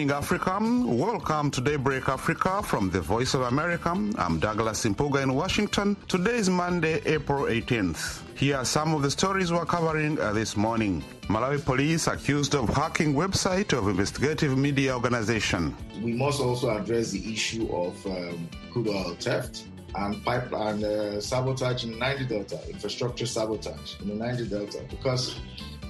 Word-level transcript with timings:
morning, 0.00 0.16
Africa. 0.16 0.58
Welcome 0.86 1.50
to 1.50 1.60
Daybreak 1.60 2.08
Africa 2.08 2.62
from 2.62 2.88
the 2.88 3.02
Voice 3.02 3.34
of 3.34 3.42
America. 3.42 3.90
I'm 3.90 4.38
Douglas 4.38 4.86
Mpuga 4.86 5.22
in 5.22 5.34
Washington. 5.34 5.94
Today 6.08 6.36
is 6.36 6.48
Monday, 6.48 7.02
April 7.04 7.44
18th. 7.44 8.22
Here 8.34 8.56
are 8.56 8.64
some 8.64 8.94
of 8.94 9.02
the 9.02 9.10
stories 9.10 9.52
we're 9.52 9.66
covering 9.66 10.18
uh, 10.18 10.32
this 10.32 10.56
morning. 10.56 11.04
Malawi 11.28 11.62
police 11.62 12.06
accused 12.06 12.54
of 12.54 12.70
hacking 12.70 13.12
website 13.12 13.76
of 13.76 13.88
investigative 13.88 14.56
media 14.56 14.94
organization. 14.94 15.76
We 16.02 16.14
must 16.14 16.40
also 16.40 16.70
address 16.78 17.10
the 17.10 17.30
issue 17.30 17.68
of 17.70 17.94
um, 18.06 18.48
crude 18.72 18.88
oil 18.88 19.14
theft 19.20 19.64
and 19.96 20.24
pipeline 20.24 20.82
uh, 20.82 21.20
sabotage 21.20 21.84
in 21.84 21.90
the 21.90 21.98
Niger 21.98 22.24
Delta, 22.24 22.58
infrastructure 22.70 23.26
sabotage 23.26 24.00
in 24.00 24.08
the 24.08 24.14
Niger 24.14 24.46
Delta, 24.46 24.82
because 24.88 25.38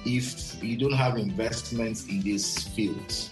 if 0.05 0.61
you 0.61 0.75
don't 0.77 0.91
have 0.97 1.15
investments 1.17 2.07
in 2.07 2.21
these 2.21 2.67
fields, 2.69 3.29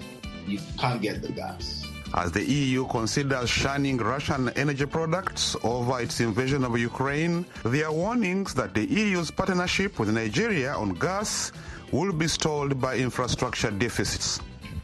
you 0.49 0.59
can't 0.77 1.02
get 1.02 1.21
the 1.21 1.31
gas. 1.31 1.85
As 2.13 2.31
the 2.31 2.44
EU 2.44 2.88
considers 2.88 3.49
shunning 3.49 3.98
Russian 3.98 4.49
energy 4.49 4.88
products 4.88 5.55
over 5.63 6.02
its 6.02 6.20
invasion 6.20 6.63
of 6.63 6.77
Ukraine, 6.77 7.45
there 7.63 7.85
are 7.85 7.94
warnings 7.94 8.55
that 8.55 8.73
the 8.73 8.84
EU's 8.85 9.30
partnership 9.30 9.99
with 9.99 10.09
Nigeria 10.09 10.73
on 10.73 10.95
gas 10.95 11.52
will 11.91 12.12
be 12.12 12.27
stalled 12.27 12.81
by 12.81 12.98
infrastructure 12.98 13.70
deficits. 13.70 14.39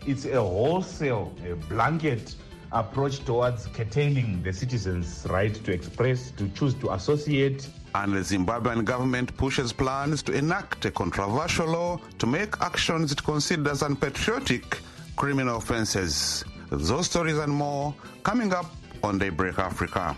It's 0.06 0.26
a 0.26 0.40
wholesale, 0.40 1.34
a 1.50 1.56
blanket 1.56 2.36
approach 2.72 3.26
towards 3.26 3.66
curtailing 3.68 4.44
the 4.44 4.54
citizens' 4.54 5.26
right 5.30 5.54
to 5.66 5.72
express, 5.72 6.30
to 6.32 6.48
choose 6.50 6.76
to 6.76 6.92
associate. 6.92 7.68
And 7.96 8.14
the 8.14 8.20
Zimbabwean 8.20 8.86
government 8.86 9.36
pushes 9.36 9.74
plans 9.74 10.22
to 10.24 10.34
enact 10.34 10.86
a 10.86 10.92
controversial 10.92 11.68
law 11.68 12.00
to 12.20 12.28
make 12.28 12.60
actions 12.62 13.12
it 13.12 13.24
considers 13.24 13.82
unpatriotic 13.82 14.80
criminal 15.16 15.58
offenses. 15.58 16.44
Those 16.70 17.06
stories 17.06 17.38
and 17.38 17.52
more 17.52 17.94
coming 18.24 18.54
up 18.54 18.66
on 19.04 19.18
Daybreak 19.18 19.60
Africa. 19.60 20.16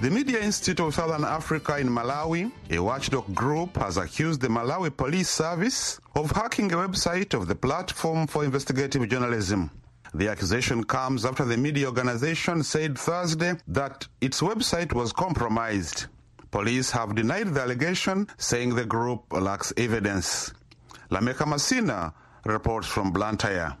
The 0.00 0.10
Media 0.10 0.40
Institute 0.40 0.80
of 0.80 0.94
Southern 0.94 1.24
Africa 1.24 1.76
in 1.76 1.86
Malawi, 1.86 2.50
a 2.70 2.78
watchdog 2.78 3.34
group, 3.34 3.76
has 3.76 3.98
accused 3.98 4.40
the 4.40 4.48
Malawi 4.48 4.96
Police 4.96 5.28
Service 5.28 6.00
of 6.16 6.30
hacking 6.30 6.72
a 6.72 6.76
website 6.76 7.34
of 7.34 7.46
the 7.46 7.54
Platform 7.54 8.26
for 8.26 8.42
Investigative 8.42 9.06
Journalism. 9.10 9.70
The 10.12 10.28
accusation 10.28 10.82
comes 10.84 11.24
after 11.24 11.44
the 11.44 11.56
media 11.56 11.86
organization 11.86 12.62
said 12.62 12.98
Thursday 12.98 13.54
that 13.68 14.08
its 14.20 14.40
website 14.40 14.92
was 14.92 15.12
compromised. 15.12 16.06
Police 16.50 16.90
have 16.90 17.14
denied 17.14 17.54
the 17.54 17.60
allegation, 17.60 18.26
saying 18.36 18.74
the 18.74 18.84
group 18.84 19.32
lacks 19.32 19.72
evidence. 19.76 20.52
Lameck 21.10 21.36
Masina 21.36 22.12
reports 22.44 22.88
from 22.88 23.12
Blantyre. 23.12 23.76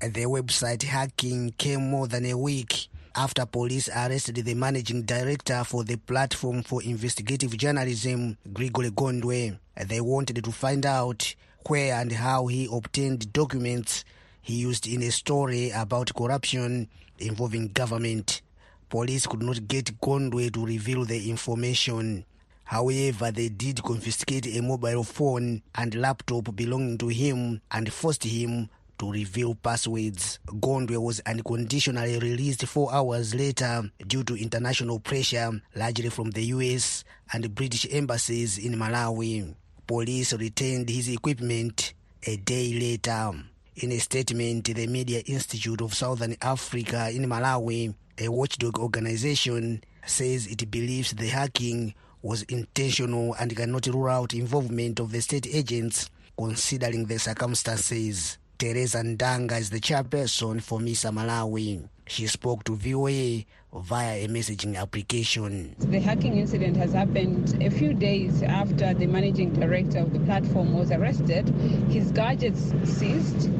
The 0.00 0.24
website 0.24 0.82
hacking 0.82 1.54
came 1.58 1.90
more 1.90 2.06
than 2.08 2.24
a 2.26 2.34
week 2.38 2.88
after 3.14 3.46
police 3.46 3.88
arrested 3.88 4.36
the 4.36 4.54
managing 4.54 5.02
director 5.02 5.64
for 5.64 5.84
the 5.84 5.96
platform 5.96 6.62
for 6.62 6.82
investigative 6.82 7.56
journalism, 7.56 8.36
Gregory 8.52 8.90
Gondwe. 8.90 9.58
They 9.86 10.00
wanted 10.00 10.42
to 10.44 10.52
find 10.52 10.84
out 10.84 11.34
where 11.66 11.94
and 11.94 12.12
how 12.12 12.46
he 12.46 12.68
obtained 12.70 13.32
documents 13.32 14.04
he 14.46 14.54
used 14.54 14.86
in 14.86 15.02
a 15.02 15.10
story 15.10 15.70
about 15.72 16.14
corruption 16.14 16.88
involving 17.18 17.66
government. 17.72 18.42
Police 18.88 19.26
could 19.26 19.42
not 19.42 19.66
get 19.66 20.00
Gondwe 20.00 20.52
to 20.52 20.64
reveal 20.64 21.04
the 21.04 21.28
information. 21.28 22.24
However, 22.62 23.32
they 23.32 23.48
did 23.48 23.82
confiscate 23.82 24.46
a 24.46 24.62
mobile 24.62 25.02
phone 25.02 25.62
and 25.74 25.96
laptop 25.96 26.54
belonging 26.54 26.96
to 26.98 27.08
him 27.08 27.60
and 27.72 27.92
forced 27.92 28.22
him 28.22 28.68
to 29.00 29.10
reveal 29.10 29.56
passwords. 29.56 30.38
Gondwe 30.46 30.96
was 30.96 31.18
unconditionally 31.26 32.20
released 32.20 32.64
four 32.66 32.94
hours 32.94 33.34
later 33.34 33.90
due 34.06 34.22
to 34.22 34.40
international 34.40 35.00
pressure, 35.00 35.60
largely 35.74 36.08
from 36.08 36.30
the 36.30 36.44
US 36.54 37.02
and 37.32 37.52
British 37.52 37.88
embassies 37.90 38.58
in 38.58 38.74
Malawi. 38.74 39.56
Police 39.88 40.34
retained 40.34 40.88
his 40.88 41.08
equipment 41.08 41.94
a 42.24 42.36
day 42.36 42.78
later. 42.78 43.32
In 43.76 43.92
a 43.92 43.98
statement, 43.98 44.64
the 44.74 44.86
Media 44.86 45.20
Institute 45.26 45.82
of 45.82 45.92
Southern 45.92 46.34
Africa 46.40 47.10
in 47.10 47.26
Malawi, 47.26 47.94
a 48.16 48.26
watchdog 48.28 48.78
organization, 48.78 49.84
says 50.06 50.46
it 50.46 50.70
believes 50.70 51.10
the 51.12 51.26
hacking 51.26 51.92
was 52.22 52.40
intentional 52.44 53.34
and 53.34 53.54
cannot 53.54 53.86
rule 53.88 54.08
out 54.08 54.32
involvement 54.32 54.98
of 54.98 55.12
the 55.12 55.20
state 55.20 55.46
agents 55.54 56.08
considering 56.38 57.04
the 57.04 57.18
circumstances. 57.18 58.38
Teresa 58.56 59.02
Ndanga 59.02 59.60
is 59.60 59.68
the 59.68 59.80
chairperson 59.80 60.62
for 60.62 60.80
MISA 60.80 61.08
Malawi. 61.08 61.86
She 62.06 62.26
spoke 62.28 62.64
to 62.64 62.76
VOA 62.76 63.44
via 63.82 64.24
a 64.24 64.28
messaging 64.28 64.76
application. 64.76 65.74
The 65.78 66.00
hacking 66.00 66.38
incident 66.38 66.76
has 66.76 66.92
happened 66.92 67.56
a 67.62 67.70
few 67.70 67.94
days 67.94 68.42
after 68.42 68.94
the 68.94 69.06
managing 69.06 69.52
director 69.52 69.98
of 69.98 70.12
the 70.12 70.20
platform 70.20 70.74
was 70.74 70.90
arrested. 70.90 71.48
His 71.90 72.10
gadgets 72.12 72.72
seized 72.84 73.50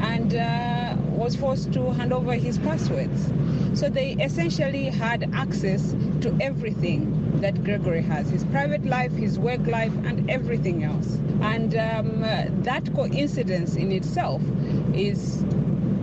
and 0.00 0.34
uh, 0.34 0.96
was 1.10 1.36
forced 1.36 1.72
to 1.72 1.92
hand 1.92 2.12
over 2.12 2.34
his 2.34 2.58
passwords. 2.58 3.30
So 3.78 3.88
they 3.88 4.12
essentially 4.12 4.84
had 4.84 5.30
access 5.34 5.94
to 6.20 6.36
everything 6.40 7.40
that 7.40 7.62
Gregory 7.64 8.02
has 8.02 8.28
his 8.30 8.44
private 8.44 8.84
life, 8.84 9.12
his 9.12 9.38
work 9.38 9.66
life, 9.66 9.92
and 10.04 10.30
everything 10.30 10.84
else. 10.84 11.14
And 11.40 11.76
um, 11.76 12.20
that 12.62 12.92
coincidence 12.94 13.76
in 13.76 13.92
itself 13.92 14.42
is 14.94 15.44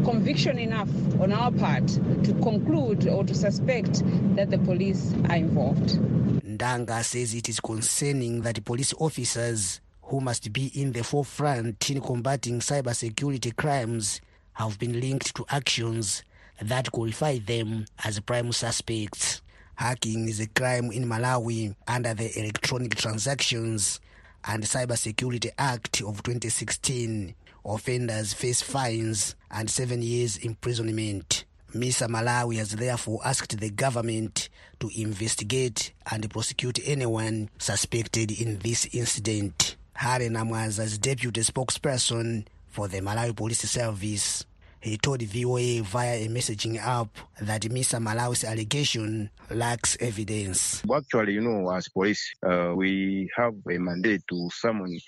conviction 0.03 0.59
enough 0.59 0.89
on 1.19 1.31
our 1.31 1.51
part 1.51 1.87
to 1.87 2.33
conclude 2.41 3.07
or 3.07 3.23
to 3.23 3.33
suspect 3.33 4.03
that 4.35 4.49
the 4.49 4.57
police 4.59 5.13
are 5.29 5.35
involved. 5.37 5.97
Ndanga 6.43 7.03
says 7.03 7.33
it 7.33 7.49
is 7.49 7.59
concerning 7.59 8.41
that 8.41 8.63
police 8.65 8.93
officers 8.99 9.81
who 10.03 10.19
must 10.19 10.51
be 10.53 10.67
in 10.79 10.91
the 10.91 11.03
forefront 11.03 11.89
in 11.89 12.01
combating 12.01 12.59
cybersecurity 12.59 13.55
crimes 13.55 14.21
have 14.53 14.77
been 14.77 14.99
linked 14.99 15.35
to 15.35 15.45
actions 15.49 16.23
that 16.61 16.91
qualify 16.91 17.39
them 17.39 17.85
as 18.03 18.19
prime 18.19 18.51
suspects. 18.51 19.41
Hacking 19.75 20.29
is 20.29 20.39
a 20.39 20.47
crime 20.47 20.91
in 20.91 21.05
Malawi 21.05 21.75
under 21.87 22.13
the 22.13 22.37
Electronic 22.39 22.95
Transactions 22.95 23.99
and 24.45 24.63
Cybersecurity 24.63 25.49
Act 25.57 26.01
of 26.01 26.21
2016. 26.21 27.33
Offenders 27.65 28.33
face 28.33 28.61
fines 28.61 29.35
and 29.49 29.69
seven 29.69 30.01
years 30.01 30.37
imprisonment. 30.37 31.45
MISA 31.73 32.07
Malawi 32.07 32.57
has 32.57 32.71
therefore 32.75 33.19
asked 33.25 33.57
the 33.57 33.69
government 33.69 34.49
to 34.79 34.89
investigate 34.95 35.93
and 36.11 36.29
prosecute 36.29 36.79
anyone 36.85 37.49
suspected 37.57 38.31
in 38.31 38.59
this 38.59 38.85
incident. 38.93 39.75
Namwaza 39.95 40.83
is 40.83 40.97
deputy 40.97 41.41
spokesperson 41.41 42.45
for 42.67 42.87
the 42.87 42.99
Malawi 42.99 43.35
Police 43.35 43.69
Service. 43.69 44.45
He 44.81 44.97
told 44.97 45.21
VOA 45.23 45.81
via 45.81 46.25
a 46.25 46.27
messaging 46.27 46.77
app 46.77 47.07
that 47.39 47.61
Mr. 47.61 48.03
Malawi's 48.05 48.43
allegation 48.43 49.29
lacks 49.49 49.95
evidence. 50.01 50.83
Actually, 50.93 51.33
you 51.33 51.41
know, 51.41 51.71
as 51.71 51.87
police, 51.87 52.35
uh, 52.45 52.73
we 52.75 53.31
have 53.37 53.55
a 53.71 53.77
mandate 53.77 54.23
to 54.27 54.49
summon 54.51 54.99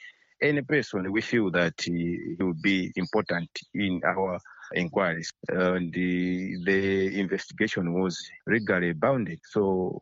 any 0.45 0.61
person 0.61 1.11
we 1.11 1.21
feel 1.21 1.51
that 1.51 1.73
uh, 1.79 1.83
he 1.83 2.35
will 2.39 2.53
be 2.61 2.91
important 2.95 3.49
in 3.73 4.01
our 4.05 4.39
inquiries. 4.73 5.31
And 5.49 5.93
the, 5.93 6.55
the 6.65 7.19
investigation 7.19 7.93
was 7.93 8.17
legally 8.47 8.93
bounded. 8.93 9.39
So 9.43 9.99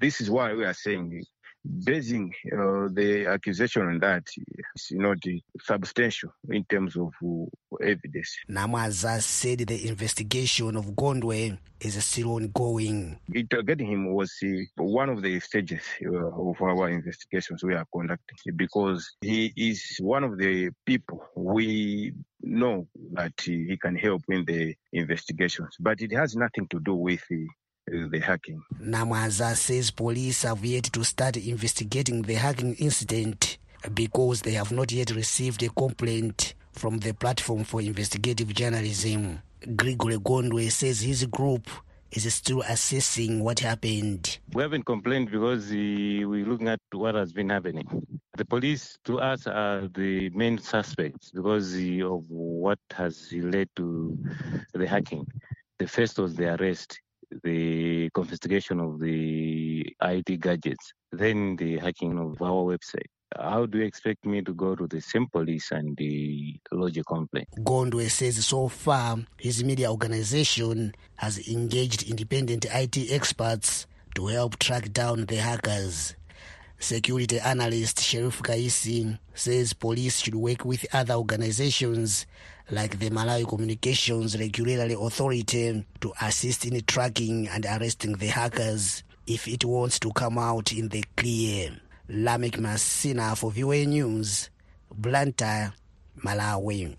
this 0.00 0.20
is 0.20 0.30
why 0.30 0.52
we 0.54 0.64
are 0.64 0.74
saying 0.74 1.24
basing 1.64 2.32
uh, 2.52 2.88
the 2.92 3.26
accusation 3.28 3.82
on 3.82 3.98
that 4.00 4.24
is 4.74 4.88
not 4.92 5.18
substantial 5.60 6.32
in 6.48 6.64
terms 6.64 6.96
of 6.96 7.12
uh, 7.22 7.76
evidence. 7.84 8.36
Namwaza 8.48 9.20
said 9.20 9.60
the 9.60 9.88
investigation 9.88 10.76
of 10.76 10.86
Gondwe 10.86 11.58
is 11.80 12.04
still 12.04 12.32
ongoing. 12.32 13.18
Interrogating 13.32 13.90
him 13.90 14.12
was 14.12 14.32
uh, 14.44 14.82
one 14.82 15.08
of 15.08 15.22
the 15.22 15.40
stages 15.40 15.82
uh, 16.04 16.10
of 16.10 16.60
our 16.60 16.88
investigations 16.88 17.62
we 17.62 17.74
are 17.74 17.86
conducting 17.92 18.56
because 18.56 19.16
he 19.20 19.52
is 19.56 19.96
one 20.00 20.24
of 20.24 20.38
the 20.38 20.70
people 20.86 21.22
we 21.36 22.12
know 22.42 22.86
that 23.12 23.32
he 23.42 23.76
can 23.76 23.96
help 23.96 24.22
in 24.28 24.44
the 24.44 24.74
investigations, 24.92 25.76
but 25.78 26.00
it 26.00 26.12
has 26.12 26.34
nothing 26.34 26.66
to 26.68 26.80
do 26.80 26.94
with 26.94 27.22
the 27.28 27.46
the 27.90 28.20
hacking. 28.20 28.62
Namwaza 28.80 29.54
says 29.56 29.90
police 29.90 30.42
have 30.42 30.64
yet 30.64 30.84
to 30.84 31.04
start 31.04 31.36
investigating 31.36 32.22
the 32.22 32.34
hacking 32.34 32.74
incident 32.74 33.58
because 33.94 34.42
they 34.42 34.52
have 34.52 34.72
not 34.72 34.92
yet 34.92 35.10
received 35.10 35.62
a 35.62 35.68
complaint 35.70 36.54
from 36.72 36.98
the 36.98 37.12
platform 37.12 37.64
for 37.64 37.80
investigative 37.80 38.52
journalism. 38.54 39.40
Gregory 39.76 40.16
Gondwe 40.16 40.70
says 40.70 41.00
his 41.00 41.26
group 41.26 41.68
is 42.12 42.32
still 42.34 42.62
assessing 42.62 43.42
what 43.42 43.60
happened. 43.60 44.38
We 44.52 44.62
haven't 44.62 44.84
complained 44.84 45.30
because 45.30 45.70
uh, 45.70 45.74
we're 45.74 46.46
looking 46.46 46.68
at 46.68 46.80
what 46.92 47.14
has 47.14 47.32
been 47.32 47.50
happening. 47.50 47.86
The 48.36 48.44
police, 48.44 48.98
to 49.04 49.20
us, 49.20 49.46
are 49.46 49.88
the 49.88 50.30
main 50.30 50.58
suspects 50.58 51.30
because 51.30 51.74
uh, 51.74 52.12
of 52.12 52.24
what 52.28 52.78
has 52.92 53.32
led 53.32 53.68
to 53.76 54.18
the 54.72 54.86
hacking. 54.86 55.26
The 55.78 55.86
first 55.86 56.18
was 56.18 56.34
the 56.34 56.54
arrest, 56.54 57.00
the 57.42 58.10
confiscation 58.10 58.80
of 58.80 59.00
the 59.00 59.86
IT 60.02 60.40
gadgets, 60.40 60.92
then 61.12 61.56
the 61.56 61.78
hacking 61.78 62.18
of 62.18 62.40
our 62.42 62.64
website. 62.76 63.06
How 63.36 63.64
do 63.64 63.78
you 63.78 63.84
expect 63.84 64.26
me 64.26 64.42
to 64.42 64.52
go 64.52 64.74
to 64.74 64.88
the 64.88 65.00
same 65.00 65.28
police 65.28 65.70
and 65.70 65.96
the 65.96 66.58
lodge 66.72 66.98
a 66.98 67.04
complaint? 67.04 67.48
Gondwe 67.60 68.10
says 68.10 68.44
so 68.44 68.68
far 68.68 69.18
his 69.38 69.62
media 69.62 69.90
organization 69.90 70.92
has 71.16 71.46
engaged 71.48 72.02
independent 72.02 72.66
IT 72.66 73.12
experts 73.12 73.86
to 74.16 74.26
help 74.26 74.58
track 74.58 74.92
down 74.92 75.26
the 75.26 75.36
hackers. 75.36 76.16
Security 76.82 77.38
analyst 77.38 78.00
Sheriff 78.00 78.42
Kaisi 78.42 79.18
says 79.34 79.74
police 79.74 80.20
should 80.20 80.34
work 80.34 80.64
with 80.64 80.86
other 80.94 81.12
organizations 81.12 82.24
like 82.70 82.98
the 82.98 83.10
Malawi 83.10 83.46
Communications 83.46 84.38
Regulatory 84.38 84.94
Authority 84.94 85.84
to 86.00 86.12
assist 86.22 86.64
in 86.64 86.80
tracking 86.86 87.48
and 87.48 87.66
arresting 87.66 88.14
the 88.14 88.28
hackers 88.28 89.04
if 89.26 89.46
it 89.46 89.62
wants 89.62 89.98
to 89.98 90.10
come 90.12 90.38
out 90.38 90.72
in 90.72 90.88
the 90.88 91.04
clear. 91.18 91.70
Lameck 92.08 92.56
Masina 92.56 93.36
for 93.36 93.50
VOA 93.52 93.84
News, 93.84 94.48
Blantyre, 94.90 95.74
Malawi. 96.24 96.96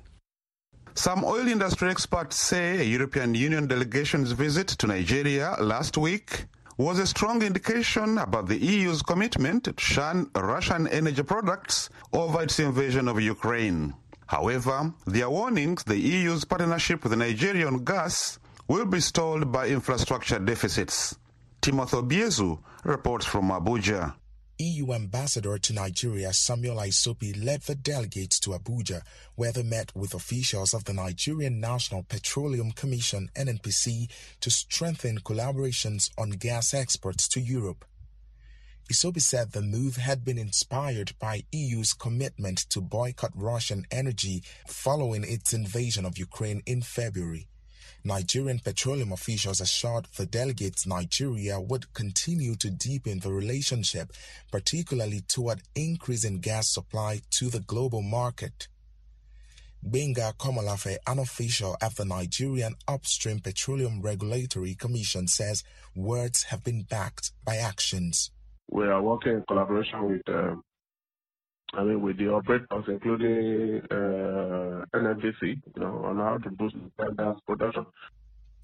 Some 0.94 1.24
oil 1.24 1.48
industry 1.48 1.90
experts 1.90 2.36
say 2.36 2.82
a 2.82 2.84
European 2.84 3.34
Union 3.34 3.66
delegation's 3.66 4.32
visit 4.34 4.68
to 4.68 4.86
Nigeria 4.86 5.56
last 5.60 5.98
week 5.98 6.46
was 6.82 6.98
a 6.98 7.06
strong 7.06 7.44
indication 7.44 8.18
about 8.18 8.48
the 8.48 8.58
EU's 8.58 9.04
commitment 9.04 9.66
to 9.66 9.74
shun 9.78 10.30
Russian 10.34 10.88
energy 10.88 11.22
products 11.22 11.90
over 12.12 12.42
its 12.42 12.60
invasion 12.60 13.08
of 13.08 13.22
Ukraine. 13.22 13.94
However, 14.26 14.92
their 15.06 15.30
warnings 15.30 15.84
the 15.84 15.98
EU's 15.98 16.44
partnership 16.44 17.04
with 17.04 17.14
Nigeria 17.14 17.68
on 17.68 17.84
gas 17.84 18.40
will 18.68 18.86
be 18.86 19.00
stalled 19.00 19.52
by 19.52 19.68
infrastructure 19.68 20.40
deficits. 20.40 21.16
Timothy 21.62 21.98
Obiezu 21.98 22.58
reports 22.84 23.28
from 23.28 23.52
Abuja. 23.52 24.16
EU 24.62 24.94
ambassador 24.94 25.58
to 25.58 25.74
Nigeria 25.74 26.32
Samuela 26.32 26.86
Isopi 26.86 27.34
led 27.44 27.62
the 27.62 27.74
delegates 27.74 28.40
to 28.42 28.52
Abuja, 28.52 29.02
where 29.34 29.52
they 29.52 29.64
met 29.64 29.92
with 29.96 30.14
officials 30.14 30.76
of 30.76 30.84
the 30.84 30.94
Nigerian 30.94 31.60
National 31.60 32.04
Petroleum 32.04 32.72
Commission 32.72 33.32
(NNPC) 33.36 34.08
to 34.40 34.52
strengthen 34.52 35.18
collaborations 35.22 36.12
on 36.16 36.30
gas 36.32 36.76
exports 36.76 37.28
to 37.30 37.40
Europe. 37.42 37.86
Isopi 38.88 39.22
said 39.22 39.52
the 39.54 39.64
move 39.64 39.96
had 39.96 40.24
been 40.24 40.38
inspired 40.38 41.18
by 41.18 41.44
EU's 41.52 41.94
commitment 41.94 42.60
to 42.70 42.82
boycott 42.82 43.32
Russian 43.34 43.88
energy 43.90 44.44
following 44.68 45.24
its 45.24 45.54
invasion 45.54 46.06
of 46.06 46.20
Ukraine 46.20 46.62
in 46.68 46.84
February. 46.84 47.48
Nigerian 48.04 48.60
petroleum 48.60 49.12
officials 49.12 49.62
assured 49.62 50.08
the 50.18 50.26
delegates 50.26 50.88
Nigeria 50.88 51.60
would 51.60 51.94
continue 51.94 52.56
to 52.56 52.70
deepen 52.72 53.20
the 53.20 53.32
relationship, 53.32 54.12
particularly 54.52 55.22
toward 55.22 55.62
increasing 55.76 56.40
gas 56.40 56.70
supply 56.70 57.22
to 57.32 57.50
the 57.50 57.60
global 57.60 58.02
market. 58.02 58.68
Gbenga 59.86 60.34
Komolafe, 60.38 60.98
an 61.08 61.20
official 61.20 61.76
at 61.82 61.96
the 61.96 62.06
Nigerian 62.06 62.76
Upstream 62.88 63.40
Petroleum 63.40 64.02
Regulatory 64.02 64.76
Commission, 64.76 65.28
says 65.28 65.64
words 65.96 66.44
have 66.44 66.64
been 66.64 66.84
backed 66.84 67.32
by 67.44 67.56
actions. 67.58 68.32
We 68.70 68.86
are 68.86 69.02
working 69.02 69.34
in 69.34 69.44
collaboration 69.48 70.04
with 70.10 70.22
um, 70.30 70.64
I 71.74 71.84
mean, 71.84 72.02
with 72.02 72.18
the 72.18 72.28
operators, 72.30 72.84
including 72.88 73.82
uh, 73.90 74.86
you 74.94 75.58
know, 75.78 76.04
on 76.06 76.18
how 76.18 76.38
to 76.38 76.50
boost 76.50 76.76
gas 77.18 77.38
production. 77.48 77.86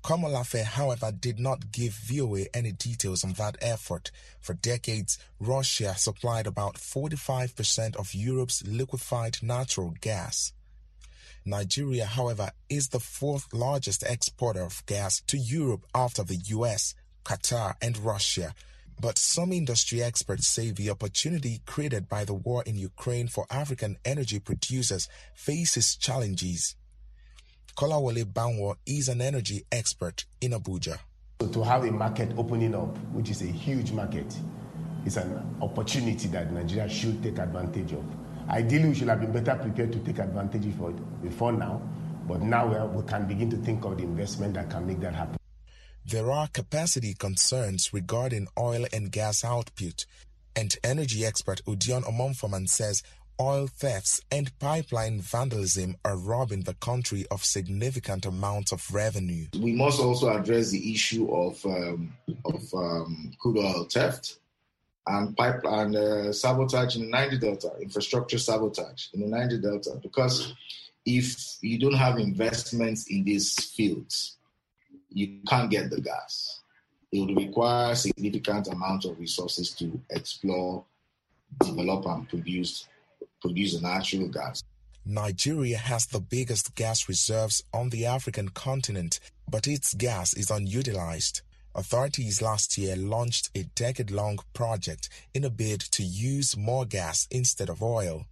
Komolafe, 0.04 0.64
however, 0.64 1.12
did 1.12 1.40
not 1.40 1.72
give 1.72 1.94
VOA 1.94 2.46
any 2.54 2.72
details 2.72 3.24
on 3.24 3.34
that 3.34 3.58
effort. 3.62 4.12
For 4.40 4.54
decades, 4.54 5.18
Russia 5.40 5.96
supplied 5.98 6.48
about 6.48 6.76
45% 6.76 7.96
of 7.96 8.14
Europe's 8.14 8.66
liquefied 8.66 9.38
natural 9.42 9.94
gas. 10.02 10.54
Nigeria, 11.46 12.06
however, 12.06 12.52
is 12.70 12.90
the 12.90 13.00
fourth 13.00 13.54
largest 13.54 14.04
exporter 14.04 14.62
of 14.62 14.86
gas 14.86 15.22
to 15.28 15.38
Europe 15.38 15.86
after 15.96 16.24
the 16.24 16.36
US, 16.36 16.94
Qatar, 17.24 17.76
and 17.82 17.98
Russia. 17.98 18.54
But 19.00 19.20
some 19.20 19.52
industry 19.52 20.02
experts 20.02 20.48
say 20.48 20.72
the 20.72 20.90
opportunity 20.90 21.62
created 21.68 22.10
by 22.10 22.26
the 22.26 22.34
war 22.34 22.64
in 22.66 22.76
Ukraine 22.78 23.28
for 23.28 23.46
African 23.52 23.98
energy 24.04 24.40
producers 24.40 25.08
faces 25.36 25.96
challenges. 25.96 26.76
Kolawole 27.76 28.24
Banwo 28.26 28.76
is 28.88 29.08
an 29.08 29.22
energy 29.22 29.66
expert 29.72 30.26
in 30.42 30.52
Abuja. 30.52 30.98
So 31.42 31.48
to 31.50 31.64
have 31.64 31.84
a 31.86 31.92
market 31.92 32.32
opening 32.38 32.74
up, 32.74 32.98
which 33.14 33.30
is 33.30 33.44
a 33.44 33.46
huge 33.46 33.92
market, 33.92 34.36
is 35.06 35.18
an 35.18 35.58
opportunity 35.62 36.28
that 36.30 36.52
Nigeria 36.52 36.90
should 36.90 37.22
take 37.22 37.38
advantage 37.38 37.94
of. 37.94 38.04
Ideally, 38.50 38.90
we 38.90 38.96
should 38.96 39.10
have 39.10 39.22
been 39.22 39.32
better 39.32 39.56
prepared 39.62 39.92
to 39.94 40.00
take 40.00 40.18
advantage 40.18 40.66
of 40.66 40.82
it 40.90 41.22
before 41.22 41.52
now, 41.52 41.82
but 42.28 42.42
now 42.42 42.88
we 42.88 43.04
can 43.04 43.28
begin 43.28 43.52
to 43.52 43.58
think 43.58 43.86
of 43.86 43.98
the 43.98 44.04
investment 44.04 44.56
that 44.56 44.72
can 44.72 44.88
make 44.88 45.00
that 45.02 45.14
happen. 45.14 45.37
There 46.10 46.32
are 46.32 46.48
capacity 46.48 47.14
concerns 47.14 47.92
regarding 47.92 48.48
oil 48.58 48.86
and 48.94 49.12
gas 49.12 49.44
output, 49.44 50.06
and 50.56 50.74
energy 50.82 51.26
expert 51.26 51.60
Udion 51.68 52.04
Omomfoman 52.06 52.70
says 52.70 53.04
oil 53.42 53.68
thefts 53.68 54.22
and 54.32 54.58
pipeline 54.58 55.20
vandalism 55.20 55.98
are 56.06 56.16
robbing 56.16 56.62
the 56.62 56.76
country 56.76 57.26
of 57.30 57.44
significant 57.44 58.26
amounts 58.26 58.72
of 58.72 58.90
revenue. 58.94 59.48
We 59.60 59.74
must 59.74 60.00
also 60.00 60.30
address 60.34 60.70
the 60.70 60.94
issue 60.94 61.30
of 61.30 61.66
um, 61.66 62.14
of 62.46 62.74
um, 62.74 63.34
crude 63.38 63.58
oil 63.58 63.84
theft 63.92 64.40
and 65.08 65.36
pipeline 65.36 65.94
uh, 65.94 66.32
sabotage 66.32 66.96
in 66.96 67.02
the 67.02 67.10
Niger 67.10 67.38
Delta, 67.38 67.72
infrastructure 67.82 68.38
sabotage 68.38 69.08
in 69.14 69.20
the 69.20 69.28
Niger 69.28 69.58
Delta, 69.58 70.00
because 70.02 70.54
if 71.06 71.58
you 71.60 71.78
don't 71.78 71.96
have 71.98 72.18
investments 72.18 73.08
in 73.10 73.26
these 73.26 73.54
fields, 73.76 74.38
you 75.10 75.40
can't 75.48 75.70
get 75.70 75.90
the 75.90 76.02
gas. 76.02 76.62
It 77.12 77.20
would 77.22 77.38
require 77.38 77.96
significant 77.96 78.68
amount 78.68 79.06
of 79.06 79.20
resources 79.20 79.74
to 79.76 80.00
explore, 80.10 80.84
develop, 81.60 82.06
and 82.06 82.28
produce 82.28 82.88
produce 83.42 83.82
natural 83.82 84.28
gas. 84.28 84.64
Nigeria 85.06 85.78
has 85.78 86.08
the 86.08 86.20
biggest 86.20 86.76
gas 86.76 87.08
reserves 87.08 87.64
on 87.74 87.90
the 87.90 88.06
African 88.06 88.50
continent, 88.50 89.20
but 89.50 89.68
its 89.68 89.94
gas 89.94 90.34
is 90.34 90.52
unutilized. 90.52 91.42
Authorities 91.74 92.42
last 92.42 92.78
year 92.78 92.96
launched 92.96 93.52
a 93.56 93.64
decade 93.64 94.12
long 94.12 94.40
project 94.54 95.10
in 95.34 95.46
a 95.46 95.50
bid 95.50 95.80
to 95.80 96.04
use 96.04 96.58
more 96.58 96.86
gas 96.86 97.28
instead 97.32 97.70
of 97.70 97.84
oil. 97.84 98.26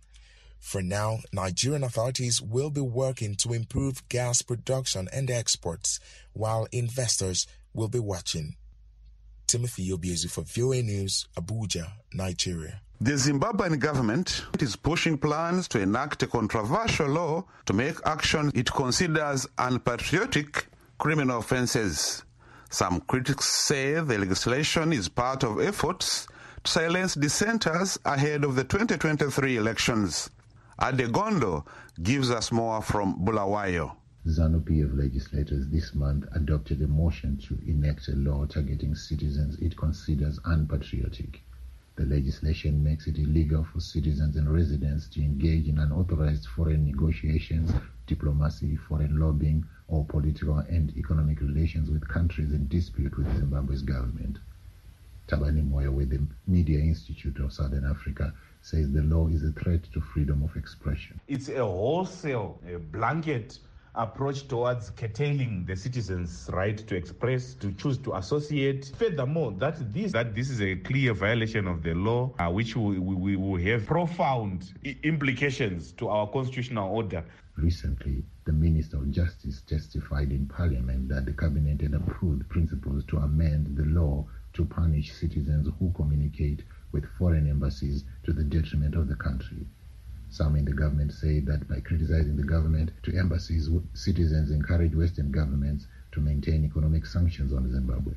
For 0.60 0.82
now, 0.82 1.20
Nigerian 1.32 1.84
authorities 1.84 2.42
will 2.42 2.70
be 2.70 2.82
working 2.82 3.36
to 3.36 3.54
improve 3.54 4.08
gas 4.10 4.42
production 4.42 5.08
and 5.14 5.30
exports, 5.30 6.00
while 6.34 6.68
investors 6.72 7.48
will 7.74 7.88
be 7.88 8.00
watching. 8.00 8.56
Timothy 9.48 9.90
Obiezu 9.92 10.30
for 10.30 10.42
VOA 10.42 10.82
News, 10.82 11.28
Abuja, 11.38 11.92
Nigeria. 12.14 12.82
The 13.02 13.12
Zimbabwean 13.12 13.78
government 13.80 14.46
is 14.60 14.76
pushing 14.76 15.18
plans 15.18 15.68
to 15.68 15.80
enact 15.80 16.24
a 16.24 16.28
controversial 16.28 17.08
law 17.08 17.46
to 17.66 17.74
make 17.74 17.98
actions 18.06 18.52
it 18.56 18.72
considers 18.72 19.46
unpatriotic 19.58 20.68
criminal 20.98 21.40
offenses. 21.40 22.24
Some 22.70 23.02
critics 23.02 23.46
say 23.46 23.94
the 24.00 24.18
legislation 24.18 24.94
is 24.94 25.10
part 25.10 25.44
of 25.44 25.60
efforts 25.60 26.28
to 26.64 26.72
silence 26.72 27.16
dissenters 27.16 28.00
ahead 28.06 28.44
of 28.44 28.56
the 28.56 28.64
2023 28.64 29.58
elections. 29.58 30.30
Adegondo 30.80 31.66
gives 32.04 32.30
us 32.30 32.52
more 32.52 32.82
from 32.82 33.24
Bulawayo. 33.24 33.96
ZANU-PF 34.28 34.98
legislators 34.98 35.70
this 35.70 35.96
month 35.96 36.26
adopted 36.34 36.82
a 36.82 36.88
motion 36.88 37.38
to 37.38 37.58
enact 37.66 38.10
a 38.10 38.16
law 38.18 38.46
targeting 38.46 38.94
citizens 38.94 39.58
it 39.60 39.78
considers 39.78 40.38
unpatriotic. 40.44 41.42
The 41.96 42.06
legislation 42.06 42.84
makes 42.84 43.08
it 43.08 43.18
illegal 43.18 43.64
for 43.64 43.80
citizens 43.80 44.36
and 44.36 44.52
residents 44.52 45.08
to 45.10 45.22
engage 45.22 45.70
in 45.70 45.78
unauthorized 45.80 46.46
foreign 46.48 46.86
negotiations, 46.86 47.72
diplomacy, 48.06 48.76
foreign 48.76 49.18
lobbying, 49.18 49.64
or 49.88 50.04
political 50.04 50.58
and 50.58 50.92
economic 50.98 51.40
relations 51.40 51.90
with 51.90 52.06
countries 52.06 52.52
in 52.52 52.68
dispute 52.68 53.18
with 53.18 53.34
Zimbabwe's 53.38 53.82
government. 53.82 54.40
Tabani 55.30 55.66
Moyo 55.68 55.94
with 55.94 56.10
the 56.10 56.22
Media 56.48 56.80
Institute 56.80 57.40
of 57.40 57.54
Southern 57.54 57.86
Africa 57.86 58.34
says 58.66 58.92
the 58.92 59.04
law 59.04 59.28
is 59.28 59.44
a 59.44 59.52
threat 59.52 59.84
to 59.94 60.02
freedom 60.02 60.42
of 60.42 60.56
expression. 60.56 61.20
It's 61.28 61.50
a 61.50 61.64
wholesale 61.64 62.60
a 62.68 62.80
blanket 62.80 63.60
approach 63.94 64.48
towards 64.48 64.90
curtailing 64.90 65.66
the 65.66 65.76
citizens' 65.76 66.50
right 66.52 66.76
to 66.88 66.96
express, 66.96 67.54
to 67.54 67.72
choose 67.74 68.00
to 68.00 68.16
associate. 68.16 68.92
Furthermore, 68.98 69.52
that 69.60 69.94
this 69.94 70.12
that 70.14 70.34
this 70.34 70.50
is 70.50 70.62
a 70.62 70.76
clear 70.78 71.14
violation 71.14 71.68
of 71.68 71.84
the 71.84 71.94
law, 71.94 72.34
uh, 72.40 72.50
which 72.50 72.76
we, 72.76 72.98
we, 72.98 73.36
will 73.36 73.62
have 73.62 73.86
profound 73.86 74.74
implications 75.04 75.92
to 75.94 76.08
our 76.08 76.28
constitutional 76.32 76.92
order. 76.92 77.24
Recently, 77.58 78.24
the 78.46 78.52
Minister 78.52 78.98
of 78.98 79.12
Justice 79.12 79.62
testified 79.62 80.32
in 80.32 80.48
Parliament 80.48 81.08
that 81.10 81.26
the 81.28 81.34
Cabinet 81.34 81.82
had 81.82 81.94
approved 81.94 82.50
principles 82.50 83.06
to 83.06 83.18
amend 83.18 83.78
the 83.78 83.86
law 83.86 84.26
to 84.54 84.66
punish 84.66 85.14
citizens 85.14 85.70
who 85.80 85.92
communicate 85.96 86.64
with 86.96 87.06
foreign 87.18 87.46
embassies 87.50 88.06
to 88.24 88.32
the 88.32 88.46
detriment 88.46 88.96
of 88.96 89.10
the 89.10 89.16
country. 89.16 89.68
Some 90.30 90.56
in 90.56 90.64
the 90.64 90.72
government 90.72 91.12
say 91.12 91.42
that 91.42 91.68
by 91.68 91.82
criticizing 91.82 92.38
the 92.38 92.44
government 92.44 92.92
to 93.04 93.18
embassies, 93.18 93.70
citizens 93.94 94.50
encourage 94.50 94.96
Western 94.96 95.30
governments 95.30 95.88
to 96.14 96.22
maintain 96.22 96.64
economic 96.64 97.06
sanctions 97.06 97.52
on 97.52 97.70
Zimbabwe. 97.70 98.14